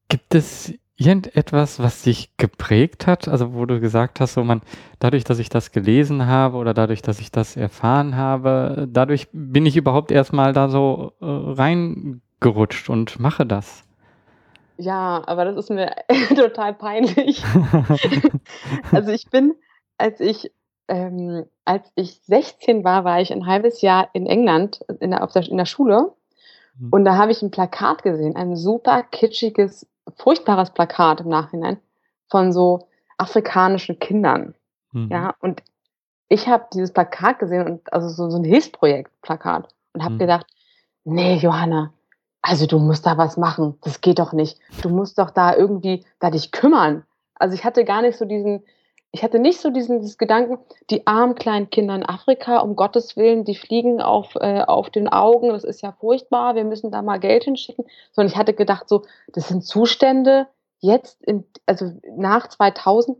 [0.07, 3.27] Gibt es irgendetwas, was dich geprägt hat?
[3.27, 4.61] Also wo du gesagt hast, so man,
[4.99, 9.65] dadurch, dass ich das gelesen habe oder dadurch, dass ich das erfahren habe, dadurch bin
[9.65, 13.83] ich überhaupt erstmal da so äh, reingerutscht und mache das.
[14.77, 15.95] Ja, aber das ist mir
[16.35, 17.43] total peinlich.
[18.91, 19.53] also ich bin,
[19.97, 20.51] als ich
[20.87, 25.49] ähm, als ich 16 war, war ich ein halbes Jahr in England in der, der,
[25.49, 26.11] in der Schule
[26.77, 26.89] mhm.
[26.91, 31.77] und da habe ich ein Plakat gesehen, ein super kitschiges furchtbares Plakat im Nachhinein
[32.29, 32.87] von so
[33.17, 34.55] afrikanischen Kindern.
[34.91, 35.09] Mhm.
[35.11, 35.63] Ja, und
[36.29, 40.19] ich habe dieses Plakat gesehen und also so, so ein Hilfsprojekt-Plakat und habe mhm.
[40.19, 40.47] gedacht,
[41.03, 41.93] nee, Johanna,
[42.41, 43.77] also du musst da was machen.
[43.81, 44.59] Das geht doch nicht.
[44.81, 47.03] Du musst doch da irgendwie da dich kümmern.
[47.35, 48.63] Also ich hatte gar nicht so diesen,
[49.13, 50.57] ich hatte nicht so diesen, diesen Gedanken,
[50.89, 55.07] die armen kleinen Kinder in Afrika, um Gottes Willen, die fliegen auf, äh, auf den
[55.07, 58.89] Augen, das ist ja furchtbar, wir müssen da mal Geld hinschicken, sondern ich hatte gedacht,
[58.89, 60.47] so, das sind Zustände
[60.79, 63.15] jetzt, in, also nach 2000,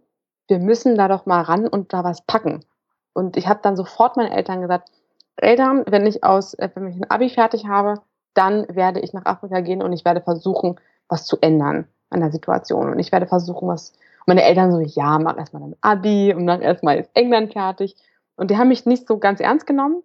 [0.47, 2.65] wir müssen da doch mal ran und da was packen.
[3.13, 4.89] Und ich habe dann sofort meinen Eltern gesagt,
[5.35, 8.01] Eltern, wenn ich aus, äh, wenn ich ein Abi fertig habe,
[8.33, 12.31] dann werde ich nach Afrika gehen und ich werde versuchen, was zu ändern an der
[12.31, 12.89] Situation.
[12.89, 13.93] Und ich werde versuchen, was
[14.25, 17.95] meine Eltern so, ja, mach erstmal dein Abi und mach erstmal jetzt England fertig.
[18.35, 20.03] Und die haben mich nicht so ganz ernst genommen.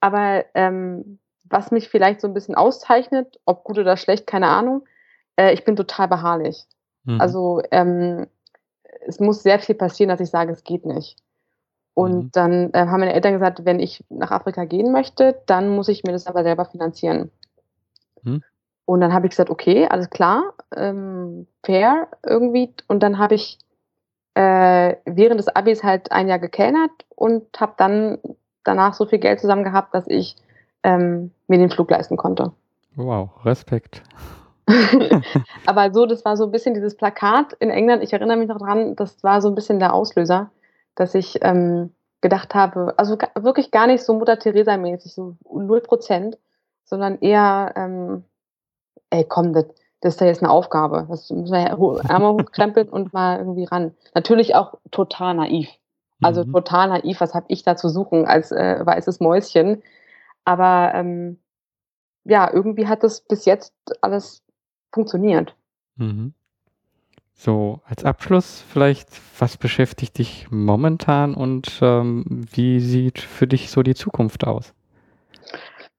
[0.00, 4.84] Aber ähm, was mich vielleicht so ein bisschen auszeichnet, ob gut oder schlecht, keine Ahnung,
[5.36, 6.64] äh, ich bin total beharrlich.
[7.04, 7.20] Mhm.
[7.20, 8.26] Also ähm,
[9.06, 11.16] es muss sehr viel passieren, dass ich sage, es geht nicht.
[11.94, 12.30] Und mhm.
[12.32, 16.02] dann äh, haben meine Eltern gesagt, wenn ich nach Afrika gehen möchte, dann muss ich
[16.02, 17.30] mir das aber selber finanzieren.
[18.22, 18.42] Mhm.
[18.86, 22.72] Und dann habe ich gesagt, okay, alles klar, ähm, fair irgendwie.
[22.86, 23.58] Und dann habe ich
[24.34, 28.18] äh, während des Abis halt ein Jahr gekellnert und habe dann
[28.64, 30.36] danach so viel Geld zusammen gehabt, dass ich
[30.82, 32.52] ähm, mir den Flug leisten konnte.
[32.96, 34.02] Wow, Respekt.
[35.66, 38.02] Aber so, das war so ein bisschen dieses Plakat in England.
[38.02, 40.50] Ich erinnere mich noch dran, das war so ein bisschen der Auslöser,
[40.94, 46.38] dass ich ähm, gedacht habe, also wirklich gar nicht so Mutter Teresa-mäßig, so null Prozent,
[46.84, 48.24] sondern eher, ähm,
[49.14, 49.66] ey, komm, das,
[50.00, 51.06] das ist ja jetzt eine Aufgabe.
[51.08, 53.94] Das müssen wir Ärmel hochkrempeln und mal irgendwie ran.
[54.14, 55.68] Natürlich auch total naiv.
[56.20, 56.52] Also mhm.
[56.52, 59.82] total naiv, was habe ich da zu suchen als äh, weißes Mäuschen.
[60.44, 61.38] Aber ähm,
[62.24, 64.42] ja, irgendwie hat das bis jetzt alles
[64.92, 65.54] funktioniert.
[65.96, 66.34] Mhm.
[67.36, 69.08] So, als Abschluss vielleicht,
[69.40, 74.72] was beschäftigt dich momentan und ähm, wie sieht für dich so die Zukunft aus?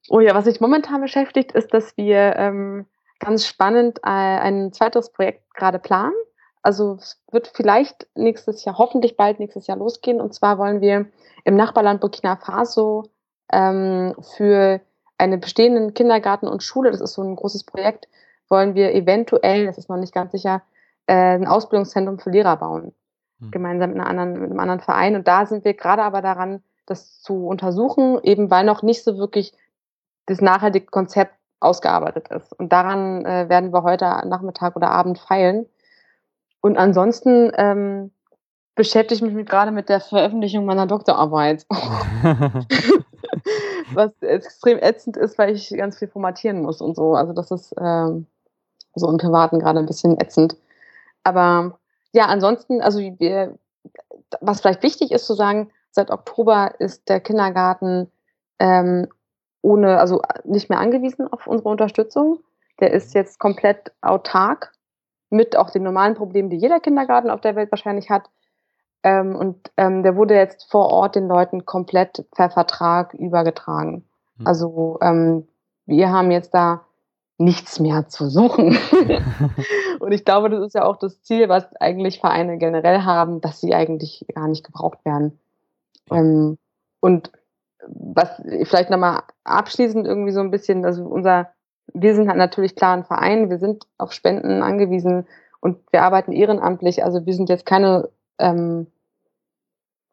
[0.07, 2.85] Oh ja, was mich momentan beschäftigt, ist, dass wir ähm,
[3.19, 6.15] ganz spannend äh, ein zweites Projekt gerade planen.
[6.61, 10.19] Also es wird vielleicht nächstes Jahr, hoffentlich bald nächstes Jahr losgehen.
[10.19, 11.05] Und zwar wollen wir
[11.43, 13.09] im Nachbarland Burkina Faso
[13.51, 14.81] ähm, für
[15.17, 18.07] einen bestehenden Kindergarten und Schule, das ist so ein großes Projekt,
[18.49, 20.61] wollen wir eventuell, das ist noch nicht ganz sicher,
[21.07, 22.93] äh, ein Ausbildungszentrum für Lehrer bauen.
[23.39, 23.51] Mhm.
[23.51, 25.15] Gemeinsam mit, anderen, mit einem anderen Verein.
[25.15, 29.17] Und da sind wir gerade aber daran, das zu untersuchen, eben weil noch nicht so
[29.17, 29.53] wirklich
[30.25, 32.53] das nachhaltige Konzept ausgearbeitet ist.
[32.57, 35.65] Und daran äh, werden wir heute Nachmittag oder Abend feilen.
[36.61, 38.11] Und ansonsten ähm,
[38.75, 41.65] beschäftige ich mich gerade mit der Veröffentlichung meiner Doktorarbeit.
[43.93, 47.13] Was extrem ätzend ist, weil ich ganz viel formatieren muss und so.
[47.13, 48.27] Also das ist ähm,
[48.95, 50.57] so im Privaten gerade ein bisschen ätzend.
[51.23, 51.79] Aber
[52.13, 53.57] ja, ansonsten, also wir,
[54.41, 58.11] was vielleicht wichtig ist zu sagen, seit Oktober ist der Kindergarten
[58.59, 59.07] ähm,
[59.65, 62.39] ohne, also nicht mehr angewiesen auf unsere Unterstützung.
[62.79, 64.71] Der ist jetzt komplett autark
[65.31, 68.29] mit auch den normalen Problemen, die jeder Kindergarten auf der Welt wahrscheinlich hat.
[69.01, 74.05] Ähm, und ähm, der wurde jetzt vor Ort den Leuten komplett per Vertrag übergetragen.
[74.37, 74.47] Mhm.
[74.47, 75.47] Also ähm,
[75.87, 76.81] wir haben jetzt da
[77.37, 78.77] nichts mehr zu suchen.
[79.99, 83.61] und ich glaube, das ist ja auch das Ziel, was eigentlich Vereine generell haben, dass
[83.61, 85.39] sie eigentlich gar nicht gebraucht werden.
[86.11, 86.59] Ähm,
[86.99, 87.31] und
[87.87, 91.53] was vielleicht nochmal abschließend irgendwie so ein bisschen, also unser,
[91.93, 95.27] wir sind halt natürlich klar ein Verein, wir sind auf Spenden angewiesen
[95.59, 98.87] und wir arbeiten ehrenamtlich, also wir sind jetzt keine, ähm,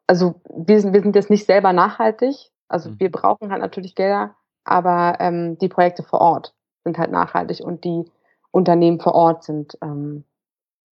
[0.07, 2.99] also wir sind, wir sind jetzt nicht selber nachhaltig, also mhm.
[2.99, 7.83] wir brauchen halt natürlich Gelder, aber ähm, die Projekte vor Ort sind halt nachhaltig und
[7.83, 8.05] die
[8.51, 10.23] Unternehmen vor Ort sind ähm,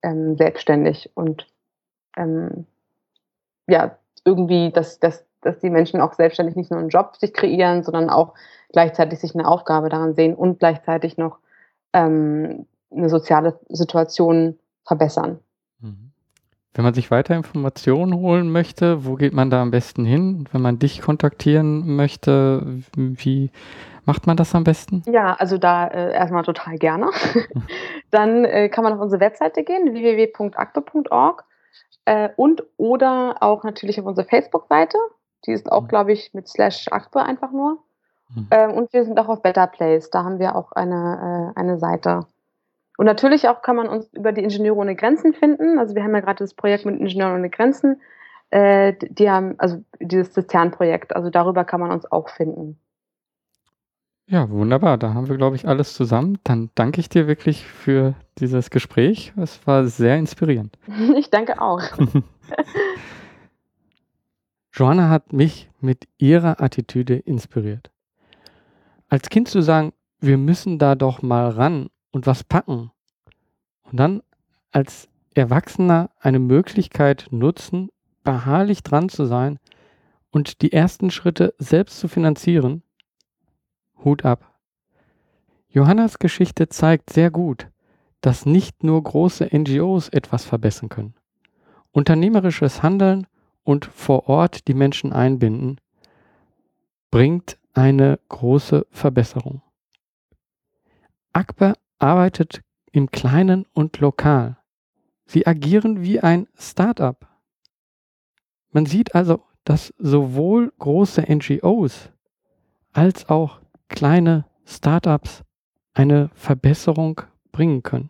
[0.03, 1.47] ähm, selbstständig und
[2.17, 2.65] ähm,
[3.67, 7.83] ja, irgendwie, dass, dass, dass die Menschen auch selbstständig nicht nur einen Job sich kreieren,
[7.83, 8.33] sondern auch
[8.71, 11.37] gleichzeitig sich eine Aufgabe daran sehen und gleichzeitig noch
[11.93, 15.39] ähm, eine soziale Situation verbessern.
[15.79, 16.11] Mhm.
[16.73, 20.47] Wenn man sich weiter Informationen holen möchte, wo geht man da am besten hin?
[20.53, 23.51] Wenn man dich kontaktieren möchte, wie
[24.05, 25.03] macht man das am besten?
[25.05, 27.09] Ja, also da äh, erstmal total gerne.
[28.11, 31.43] Dann äh, kann man auf unsere Webseite gehen, www.akte.org
[32.05, 34.97] äh, und oder auch natürlich auf unsere Facebook-Seite.
[35.45, 35.87] Die ist auch, mhm.
[35.87, 37.79] glaube ich, mit slash Akte einfach nur.
[38.35, 38.47] Mhm.
[38.51, 40.09] Ähm, und wir sind auch auf Better Place.
[40.09, 42.25] Da haben wir auch eine, äh, eine Seite.
[42.97, 45.79] Und natürlich auch kann man uns über die Ingenieure ohne Grenzen finden.
[45.79, 48.01] Also wir haben ja gerade das Projekt mit Ingenieuren ohne Grenzen.
[48.51, 52.77] Äh, die haben, also dieses Zisternprojekt, also darüber kann man uns auch finden.
[54.27, 54.97] Ja, wunderbar.
[54.97, 56.37] Da haben wir, glaube ich, alles zusammen.
[56.43, 59.33] Dann danke ich dir wirklich für dieses Gespräch.
[59.35, 60.77] Es war sehr inspirierend.
[61.17, 61.81] Ich danke auch.
[64.73, 67.91] Joanna hat mich mit ihrer Attitüde inspiriert.
[69.09, 72.91] Als Kind zu sagen, wir müssen da doch mal ran und was packen.
[73.83, 74.21] Und dann
[74.71, 77.89] als Erwachsener eine Möglichkeit nutzen,
[78.23, 79.59] beharrlich dran zu sein
[80.29, 82.83] und die ersten Schritte selbst zu finanzieren,
[84.03, 84.59] Hut ab.
[85.67, 87.67] Johannas Geschichte zeigt sehr gut,
[88.21, 91.15] dass nicht nur große NGOs etwas verbessern können.
[91.91, 93.27] Unternehmerisches Handeln
[93.63, 95.79] und vor Ort die Menschen einbinden
[97.09, 99.61] bringt eine große Verbesserung.
[101.33, 104.57] Akbar arbeitet im Kleinen und lokal.
[105.25, 107.27] Sie agieren wie ein Start-up.
[108.71, 112.09] Man sieht also, dass sowohl große NGOs
[112.91, 115.43] als auch kleine Startups
[115.93, 118.09] eine Verbesserung bringen können.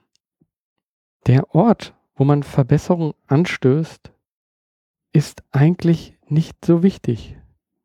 [1.27, 4.11] Der Ort, wo man Verbesserung anstößt,
[5.13, 7.37] ist eigentlich nicht so wichtig.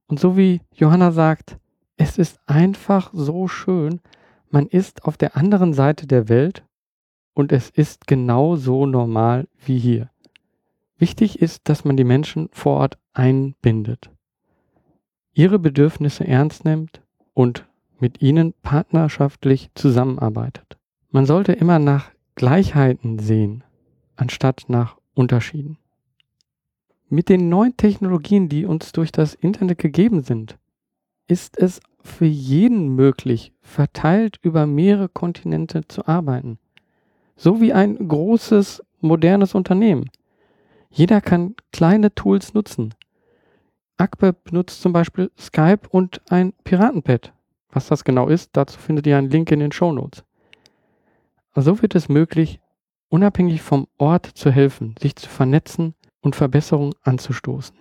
[0.06, 1.58] Und so wie Johanna sagt,
[1.96, 4.00] es ist einfach so schön,
[4.50, 6.64] man ist auf der anderen Seite der Welt
[7.34, 10.10] und es ist genau so normal wie hier.
[10.98, 14.10] Wichtig ist, dass man die Menschen vor Ort einbindet,
[15.34, 17.02] ihre Bedürfnisse ernst nimmt
[17.34, 17.66] und
[17.98, 20.78] mit ihnen partnerschaftlich zusammenarbeitet.
[21.10, 23.64] Man sollte immer nach Gleichheiten sehen,
[24.16, 25.78] anstatt nach Unterschieden.
[27.08, 30.58] Mit den neuen Technologien, die uns durch das Internet gegeben sind,
[31.28, 36.58] ist es für jeden möglich, verteilt über mehrere Kontinente zu arbeiten.
[37.36, 40.10] So wie ein großes, modernes Unternehmen.
[40.90, 42.92] Jeder kann kleine Tools nutzen.
[43.98, 47.32] Akbe benutzt zum Beispiel Skype und ein Piratenpad.
[47.70, 50.24] Was das genau ist, dazu findet ihr einen Link in den Show Notes.
[51.54, 52.58] So wird es möglich,
[53.08, 55.94] unabhängig vom Ort zu helfen, sich zu vernetzen
[56.26, 57.76] und Verbesserungen anzustoßen.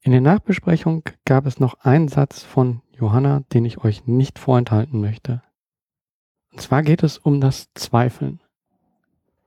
[0.00, 4.98] In der Nachbesprechung gab es noch einen Satz von Johanna, den ich euch nicht vorenthalten
[4.98, 5.42] möchte.
[6.50, 8.40] Und zwar geht es um das Zweifeln.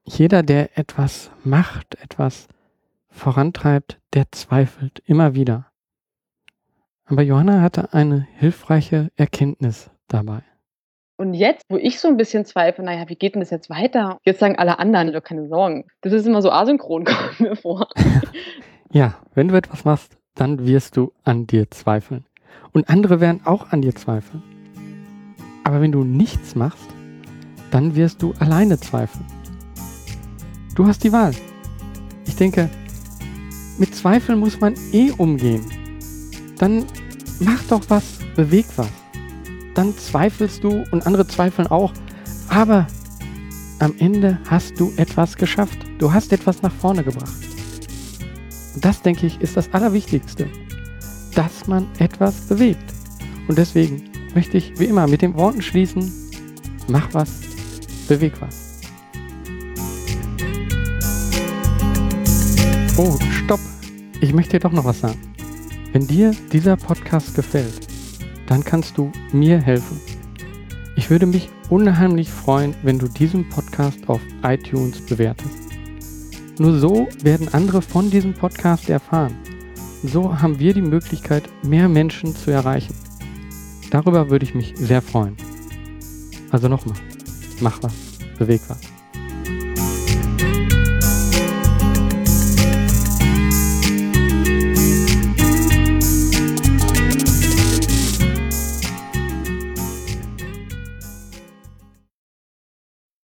[0.03, 2.47] Jeder, der etwas macht, etwas
[3.09, 5.71] vorantreibt, der zweifelt immer wieder.
[7.05, 10.43] Aber Johanna hatte eine hilfreiche Erkenntnis dabei.
[11.21, 14.17] Und jetzt, wo ich so ein bisschen zweifle, naja, wie geht denn das jetzt weiter?
[14.25, 15.85] Jetzt sagen alle anderen, du keine Sorgen.
[16.01, 17.87] Das ist immer so asynchron, kommt mir vor.
[18.91, 22.25] ja, wenn du etwas machst, dann wirst du an dir zweifeln.
[22.71, 24.41] Und andere werden auch an dir zweifeln.
[25.63, 26.89] Aber wenn du nichts machst,
[27.69, 29.27] dann wirst du alleine zweifeln.
[30.73, 31.35] Du hast die Wahl.
[32.25, 32.67] Ich denke,
[33.77, 35.63] mit Zweifeln muss man eh umgehen.
[36.57, 36.83] Dann
[37.39, 39.00] mach doch was, beweg was
[39.75, 41.93] dann zweifelst du und andere zweifeln auch.
[42.49, 42.87] Aber
[43.79, 45.79] am Ende hast du etwas geschafft.
[45.97, 47.33] Du hast etwas nach vorne gebracht.
[48.75, 50.47] Und das, denke ich, ist das Allerwichtigste,
[51.35, 52.93] dass man etwas bewegt.
[53.47, 54.03] Und deswegen
[54.35, 56.11] möchte ich wie immer mit den Worten schließen,
[56.87, 57.41] mach was,
[58.07, 58.79] beweg was.
[62.97, 63.59] Oh, stopp!
[64.19, 65.19] Ich möchte dir doch noch was sagen.
[65.91, 67.90] Wenn dir dieser Podcast gefällt,
[68.51, 69.97] dann kannst du mir helfen.
[70.97, 75.55] Ich würde mich unheimlich freuen, wenn du diesen Podcast auf iTunes bewertest.
[76.59, 79.37] Nur so werden andere von diesem Podcast erfahren.
[80.03, 82.93] So haben wir die Möglichkeit, mehr Menschen zu erreichen.
[83.89, 85.37] Darüber würde ich mich sehr freuen.
[86.49, 86.97] Also nochmal,
[87.61, 87.93] mach was,
[88.37, 88.90] beweg was.